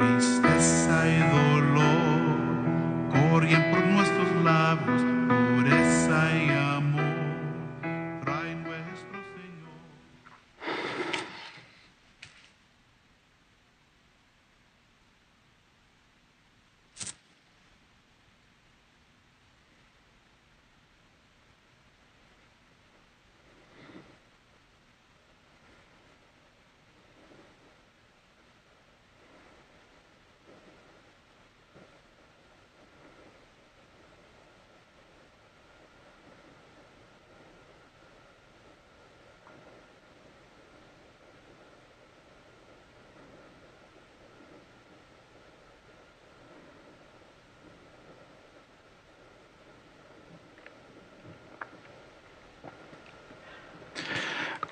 Tristeza 0.00 1.06
y 1.06 1.18
dolor. 1.18 2.38
Corren 3.12 3.70
por 3.70 3.84
nuestros 3.86 4.42
labios, 4.42 5.02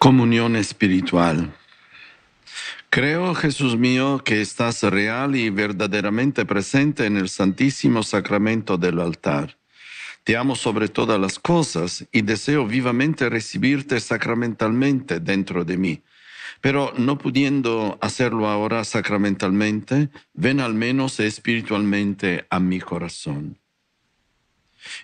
Comunión 0.08 0.56
espiritual. 0.56 1.54
Creo, 2.88 3.34
Jesús 3.34 3.76
mío, 3.76 4.22
que 4.24 4.40
estás 4.40 4.82
real 4.82 5.36
y 5.36 5.50
verdaderamente 5.50 6.46
presente 6.46 7.04
en 7.04 7.18
el 7.18 7.28
Santísimo 7.28 8.02
Sacramento 8.02 8.78
del 8.78 9.00
altar. 9.00 9.58
Te 10.24 10.38
amo 10.38 10.56
sobre 10.56 10.88
todas 10.88 11.20
las 11.20 11.38
cosas 11.38 12.06
y 12.10 12.22
deseo 12.22 12.66
vivamente 12.66 13.28
recibirte 13.28 14.00
sacramentalmente 14.00 15.20
dentro 15.20 15.66
de 15.66 15.76
mí. 15.76 16.02
Pero 16.62 16.94
no 16.96 17.18
pudiendo 17.18 17.98
hacerlo 18.00 18.48
ahora 18.48 18.84
sacramentalmente, 18.84 20.08
ven 20.32 20.60
al 20.60 20.72
menos 20.72 21.20
espiritualmente 21.20 22.46
a 22.48 22.60
mi 22.60 22.80
corazón. 22.80 23.58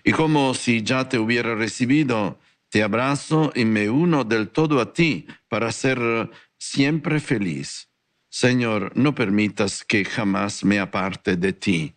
Y 0.03 0.13
como 0.13 0.55
si 0.55 0.81
ya 0.81 1.07
te 1.07 1.19
hubiera 1.19 1.53
recibido, 1.53 2.39
te 2.75 2.83
abrazo 2.83 3.53
y 3.55 3.63
me 3.63 3.89
uno 3.89 4.25
del 4.25 4.49
todo 4.49 4.81
a 4.81 4.91
ti 4.91 5.25
para 5.47 5.71
ser 5.71 6.29
siempre 6.57 7.21
feliz. 7.21 7.87
Señor, 8.27 8.91
no 8.97 9.15
permitas 9.15 9.85
que 9.85 10.03
jamás 10.03 10.65
me 10.65 10.77
aparte 10.77 11.37
de 11.37 11.53
ti. 11.53 11.95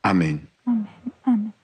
Amén. 0.00 0.48
Amén. 0.64 0.88
Amén. 1.24 1.57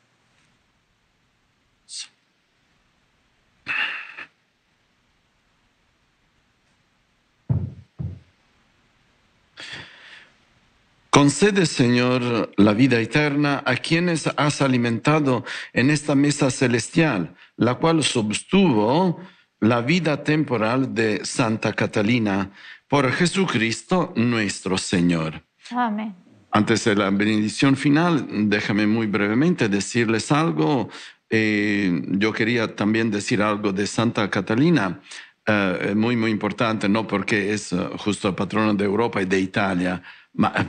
Concede, 11.15 11.65
Señor, 11.67 12.51
la 12.57 12.73
vida 12.73 12.99
eterna 12.99 13.63
a 13.65 13.77
quienes 13.77 14.29
has 14.37 14.61
alimentado 14.61 15.45
en 15.73 15.91
esta 15.91 16.17
mesa 16.17 16.51
celestial, 16.51 17.37
la 17.57 17.77
cual 17.77 18.03
sostuvo 18.03 19.21
la 19.61 19.81
vida 19.81 20.25
temporal 20.25 20.93
de 20.93 21.25
Santa 21.25 21.73
Catalina 21.73 22.51
por 22.89 23.13
Jesucristo 23.13 24.13
nuestro 24.17 24.77
Señor. 24.77 25.41
Amén. 25.71 26.17
Antes 26.51 26.83
de 26.83 26.97
la 26.97 27.11
bendición 27.11 27.77
final, 27.77 28.27
déjame 28.51 28.85
muy 28.85 29.07
brevemente 29.07 29.69
decirles 29.69 30.33
algo. 30.33 30.89
Eh, 31.31 31.93
yo 32.09 32.33
quería 32.33 32.75
también 32.75 33.13
decir 33.13 33.41
algo 33.41 33.73
de 33.73 33.87
Santa 33.87 34.29
Catalina, 34.29 35.01
eh, 35.47 35.93
muy, 35.95 36.17
muy 36.17 36.33
importante, 36.33 36.89
no 36.89 37.07
porque 37.07 37.53
es 37.55 37.73
eh, 37.73 37.77
justo 37.99 38.35
patrono 38.35 38.75
de 38.75 38.85
Europa 38.85 39.23
y 39.23 39.27
de 39.27 39.39
Italia, 39.39 40.03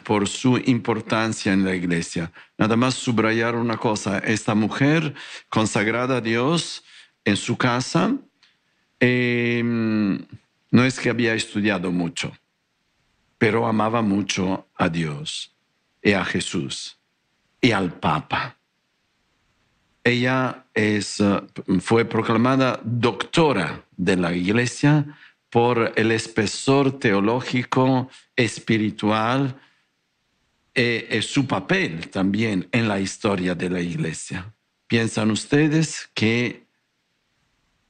por 0.03 0.27
su 0.27 0.57
importancia 0.57 1.51
en 1.53 1.65
la 1.65 1.75
iglesia. 1.75 2.31
Nada 2.57 2.75
más 2.75 2.95
subrayar 2.95 3.55
una 3.55 3.77
cosa, 3.77 4.19
esta 4.19 4.53
mujer 4.53 5.13
consagrada 5.49 6.17
a 6.17 6.21
Dios 6.21 6.83
en 7.23 7.35
su 7.35 7.57
casa, 7.57 8.15
eh, 8.99 9.61
no 9.63 10.83
es 10.83 10.99
que 10.99 11.09
había 11.09 11.33
estudiado 11.33 11.91
mucho, 11.91 12.31
pero 13.37 13.65
amaba 13.65 14.01
mucho 14.01 14.67
a 14.75 14.89
Dios 14.89 15.55
y 16.01 16.11
a 16.11 16.23
Jesús 16.23 16.97
y 17.59 17.71
al 17.71 17.93
Papa. 17.93 18.57
Ella 20.03 20.65
es, 20.75 21.19
eh, 21.19 21.41
fue 21.79 22.05
proclamada 22.05 22.79
doctora 22.83 23.83
de 23.97 24.15
la 24.15 24.35
Iglesia 24.35 25.17
por 25.55 25.93
el 25.95 26.11
espesor 26.11 26.99
teológico, 26.99 28.09
espiritual 28.35 29.55
y, 30.73 30.81
y 31.15 31.21
su 31.21 31.47
papel 31.47 32.09
también 32.09 32.67
en 32.73 32.89
la 32.89 32.99
historia 32.99 33.55
de 33.55 33.69
la 33.69 33.79
Iglesia. 33.79 34.53
¿Piensan 34.85 35.31
ustedes 35.31 36.09
que 36.13 36.65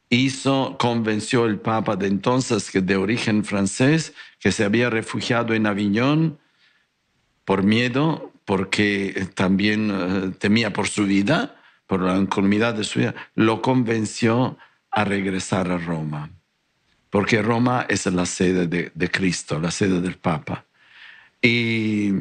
hizo, 0.09 0.76
convenció 0.78 1.47
el 1.47 1.57
Papa 1.57 1.95
de 1.95 2.05
entonces, 2.05 2.70
que 2.70 2.82
de 2.82 2.97
origen 2.97 3.43
francés, 3.43 4.13
que 4.39 4.51
se 4.51 4.63
había 4.63 4.91
refugiado 4.91 5.55
en 5.55 5.66
Aviñón 5.66 6.38
por 7.45 7.63
miedo, 7.63 8.32
porque 8.45 9.28
también 9.34 9.89
eh, 9.91 10.32
temía 10.38 10.72
por 10.72 10.88
su 10.88 11.05
vida, 11.05 11.59
por 11.88 12.03
la 12.03 12.16
economía 12.16 12.74
de 12.74 12.84
su 12.84 12.99
vida, 12.99 13.16
lo 13.34 13.63
convenció 13.63 14.55
a 14.91 15.03
regresar 15.03 15.72
a 15.72 15.80
Roma, 15.80 16.30
porque 17.16 17.41
Roma 17.41 17.86
es 17.88 18.05
la 18.07 18.26
sede 18.26 18.68
de, 18.68 19.09
Cristo, 19.09 19.57
la 19.57 19.72
sede 19.72 20.01
del 20.01 20.18
Papa. 20.18 20.66
Y 21.41 22.11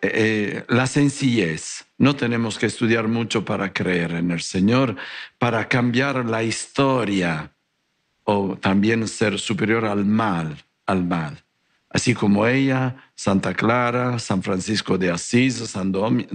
eh, 0.00 0.64
la 0.66 0.86
sencillez, 0.86 1.84
no 1.98 2.16
tenemos 2.16 2.58
que 2.58 2.64
estudiar 2.64 3.06
mucho 3.06 3.44
para 3.44 3.70
creer 3.70 4.12
en 4.12 4.30
el 4.30 4.40
Señor, 4.40 4.96
para 5.36 5.68
cambiar 5.68 6.24
la 6.24 6.42
historia 6.42 7.52
o 8.24 8.56
también 8.56 9.06
ser 9.08 9.38
superior 9.38 9.84
al 9.84 10.06
mal, 10.06 10.56
al 10.86 11.04
mal. 11.04 11.44
Así 11.90 12.14
como 12.14 12.46
ella, 12.46 12.96
Santa 13.14 13.52
Clara, 13.52 14.18
San 14.18 14.42
Francisco 14.42 14.96
de 14.96 15.10
Asís, 15.10 15.56
San 15.56 15.92
Domi- 15.92 16.26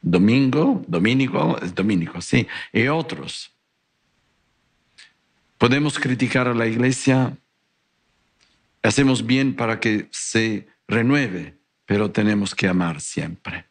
Domingo, 0.00 0.82
Dominico, 0.88 1.58
Dominico, 1.74 2.22
sí, 2.22 2.46
y 2.72 2.88
otros. 2.88 3.53
Podemos 5.64 5.98
criticar 5.98 6.46
a 6.46 6.52
la 6.52 6.66
iglesia 6.66 7.38
hacemos 8.82 9.24
bien 9.24 9.56
para 9.56 9.80
que 9.80 10.08
se 10.10 10.68
renueve, 10.86 11.54
pero 11.86 12.10
tenemos 12.10 12.54
que 12.54 12.68
amar 12.68 13.00
siempre. 13.00 13.64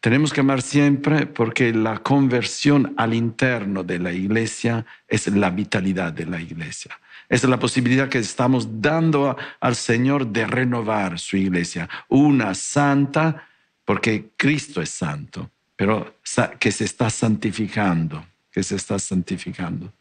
Tenemos 0.00 0.34
que 0.34 0.40
amar 0.40 0.60
siempre 0.60 1.24
porque 1.24 1.72
la 1.72 2.00
conversión 2.00 2.92
al 2.98 3.14
interno 3.14 3.82
de 3.82 3.98
la 3.98 4.12
iglesia 4.12 4.84
es 5.08 5.28
la 5.28 5.48
vitalidad 5.48 6.12
de 6.12 6.26
la 6.26 6.42
iglesia. 6.42 7.00
Es 7.26 7.42
la 7.44 7.58
posibilidad 7.58 8.10
que 8.10 8.18
estamos 8.18 8.82
dando 8.82 9.34
al 9.60 9.76
Señor 9.76 10.26
de 10.26 10.46
renovar 10.46 11.18
su 11.18 11.38
iglesia, 11.38 11.88
una 12.08 12.54
santa, 12.54 13.48
porque 13.86 14.28
Cristo 14.36 14.82
es 14.82 14.90
santo, 14.90 15.50
pero 15.74 16.16
que 16.58 16.70
se 16.70 16.84
está 16.84 17.08
santificando, 17.08 18.26
que 18.50 18.62
se 18.62 18.76
está 18.76 18.98
santificando. 18.98 19.92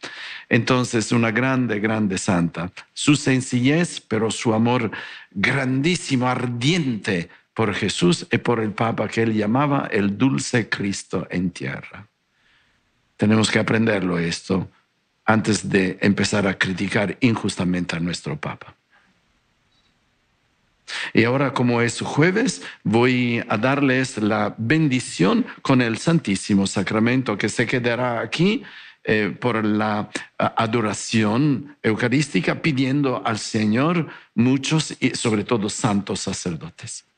Entonces, 0.47 1.11
una 1.11 1.31
grande, 1.31 1.79
grande 1.79 2.17
santa. 2.17 2.71
Su 2.93 3.15
sencillez, 3.15 4.01
pero 4.01 4.31
su 4.31 4.53
amor 4.53 4.91
grandísimo, 5.31 6.27
ardiente 6.27 7.29
por 7.53 7.73
Jesús 7.73 8.25
y 8.31 8.37
por 8.37 8.59
el 8.59 8.71
Papa 8.71 9.07
que 9.07 9.23
él 9.23 9.33
llamaba 9.33 9.87
el 9.91 10.17
dulce 10.17 10.69
Cristo 10.69 11.27
en 11.29 11.51
tierra. 11.51 12.07
Tenemos 13.17 13.51
que 13.51 13.59
aprenderlo 13.59 14.17
esto 14.17 14.69
antes 15.25 15.69
de 15.69 15.97
empezar 16.01 16.47
a 16.47 16.57
criticar 16.57 17.17
injustamente 17.19 17.95
a 17.95 17.99
nuestro 17.99 18.39
Papa. 18.39 18.78
Y 21.13 21.23
ahora, 21.23 21.53
como 21.53 21.81
es 21.81 22.01
jueves, 22.01 22.61
voy 22.83 23.43
a 23.47 23.57
darles 23.57 24.17
la 24.17 24.55
bendición 24.57 25.45
con 25.61 25.81
el 25.81 25.97
Santísimo 25.97 26.67
Sacramento 26.67 27.37
que 27.37 27.49
se 27.49 27.65
quedará 27.65 28.21
aquí 28.21 28.63
eh, 29.03 29.35
por 29.39 29.65
la 29.65 30.09
adoración 30.37 31.77
eucarística, 31.81 32.61
pidiendo 32.61 33.25
al 33.25 33.39
Señor 33.39 34.07
muchos 34.35 34.95
y 34.99 35.11
sobre 35.15 35.43
todo 35.43 35.69
santos 35.69 36.19
sacerdotes. 36.19 37.08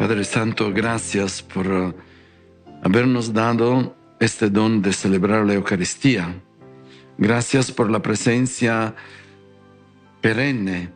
Padre 0.00 0.24
Santo, 0.24 0.72
gracias 0.72 1.42
por 1.42 1.66
uh, 1.70 1.94
habernos 2.82 3.34
dado 3.34 3.94
este 4.18 4.48
don 4.48 4.80
de 4.80 4.94
celebrar 4.94 5.44
la 5.44 5.52
Eucaristía. 5.52 6.40
Gracias 7.18 7.70
por 7.70 7.90
la 7.90 8.00
presencia 8.00 8.94
perenne 10.22 10.88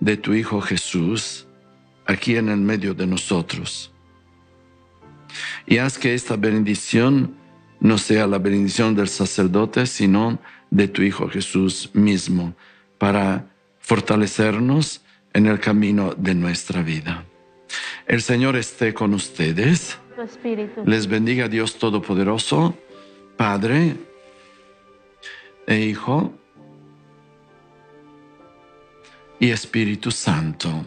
de 0.00 0.16
tu 0.16 0.34
Hijo 0.34 0.60
Jesús 0.60 1.46
aquí 2.04 2.34
en 2.34 2.48
el 2.48 2.58
medio 2.58 2.94
de 2.94 3.06
nosotros. 3.06 3.92
Y 5.64 5.78
haz 5.78 5.96
que 5.96 6.14
esta 6.14 6.34
bendición 6.34 7.36
no 7.78 7.96
sea 7.96 8.26
la 8.26 8.38
bendición 8.38 8.96
del 8.96 9.06
sacerdote, 9.06 9.86
sino 9.86 10.40
de 10.72 10.88
tu 10.88 11.02
Hijo 11.02 11.28
Jesús 11.28 11.90
mismo, 11.92 12.56
para 12.98 13.46
fortalecernos 13.78 15.02
en 15.32 15.46
el 15.46 15.60
camino 15.60 16.12
de 16.16 16.34
nuestra 16.34 16.82
vida. 16.82 17.27
El 18.08 18.22
Señor 18.22 18.56
esté 18.56 18.94
con 18.94 19.12
ustedes. 19.12 19.98
Les 20.86 21.06
bendiga 21.06 21.46
Dios 21.46 21.76
Todopoderoso, 21.76 22.74
Padre 23.36 23.96
e 25.66 25.78
Hijo 25.78 26.32
y 29.38 29.50
Espíritu 29.50 30.10
Santo. 30.10 30.86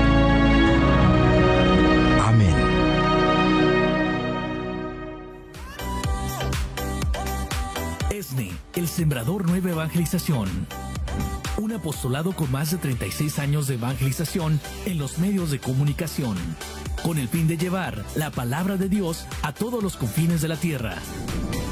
Evangelización. 9.91 10.47
Un 11.57 11.73
apostolado 11.73 12.31
con 12.31 12.49
más 12.49 12.71
de 12.71 12.77
36 12.77 13.39
años 13.39 13.67
de 13.67 13.73
evangelización 13.73 14.61
en 14.85 14.97
los 14.97 15.17
medios 15.17 15.51
de 15.51 15.59
comunicación, 15.59 16.37
con 17.03 17.17
el 17.17 17.27
fin 17.27 17.45
de 17.49 17.57
llevar 17.57 18.05
la 18.15 18.31
palabra 18.31 18.77
de 18.77 18.87
Dios 18.87 19.25
a 19.41 19.51
todos 19.53 19.83
los 19.83 19.97
confines 19.97 20.41
de 20.41 20.47
la 20.47 20.55
tierra. 20.55 20.95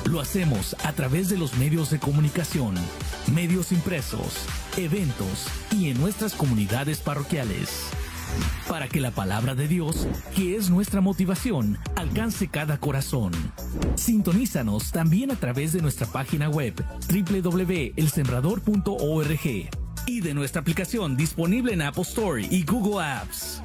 Lo 0.03 0.19
hacemos 0.19 0.75
a 0.83 0.91
través 0.91 1.29
de 1.29 1.37
los 1.37 1.55
medios 1.55 1.91
de 1.91 1.99
comunicación, 1.99 2.75
medios 3.33 3.71
impresos, 3.71 4.45
eventos 4.75 5.47
y 5.71 5.89
en 5.89 5.97
nuestras 6.01 6.33
comunidades 6.33 6.99
parroquiales 6.99 7.89
para 8.67 8.87
que 8.87 9.01
la 9.01 9.09
palabra 9.11 9.53
de 9.55 9.67
Dios, 9.67 10.07
que 10.35 10.55
es 10.55 10.69
nuestra 10.69 11.01
motivación, 11.01 11.79
alcance 11.95 12.47
cada 12.47 12.79
corazón. 12.79 13.31
Sintonízanos 13.95 14.91
también 14.91 15.31
a 15.31 15.35
través 15.35 15.73
de 15.73 15.81
nuestra 15.81 16.05
página 16.07 16.49
web 16.49 16.75
www.elsembrador.org 17.09 19.69
y 20.05 20.21
de 20.21 20.33
nuestra 20.33 20.61
aplicación 20.61 21.17
disponible 21.17 21.73
en 21.73 21.81
Apple 21.81 22.03
Store 22.03 22.47
y 22.49 22.63
Google 22.63 23.03
Apps. 23.03 23.61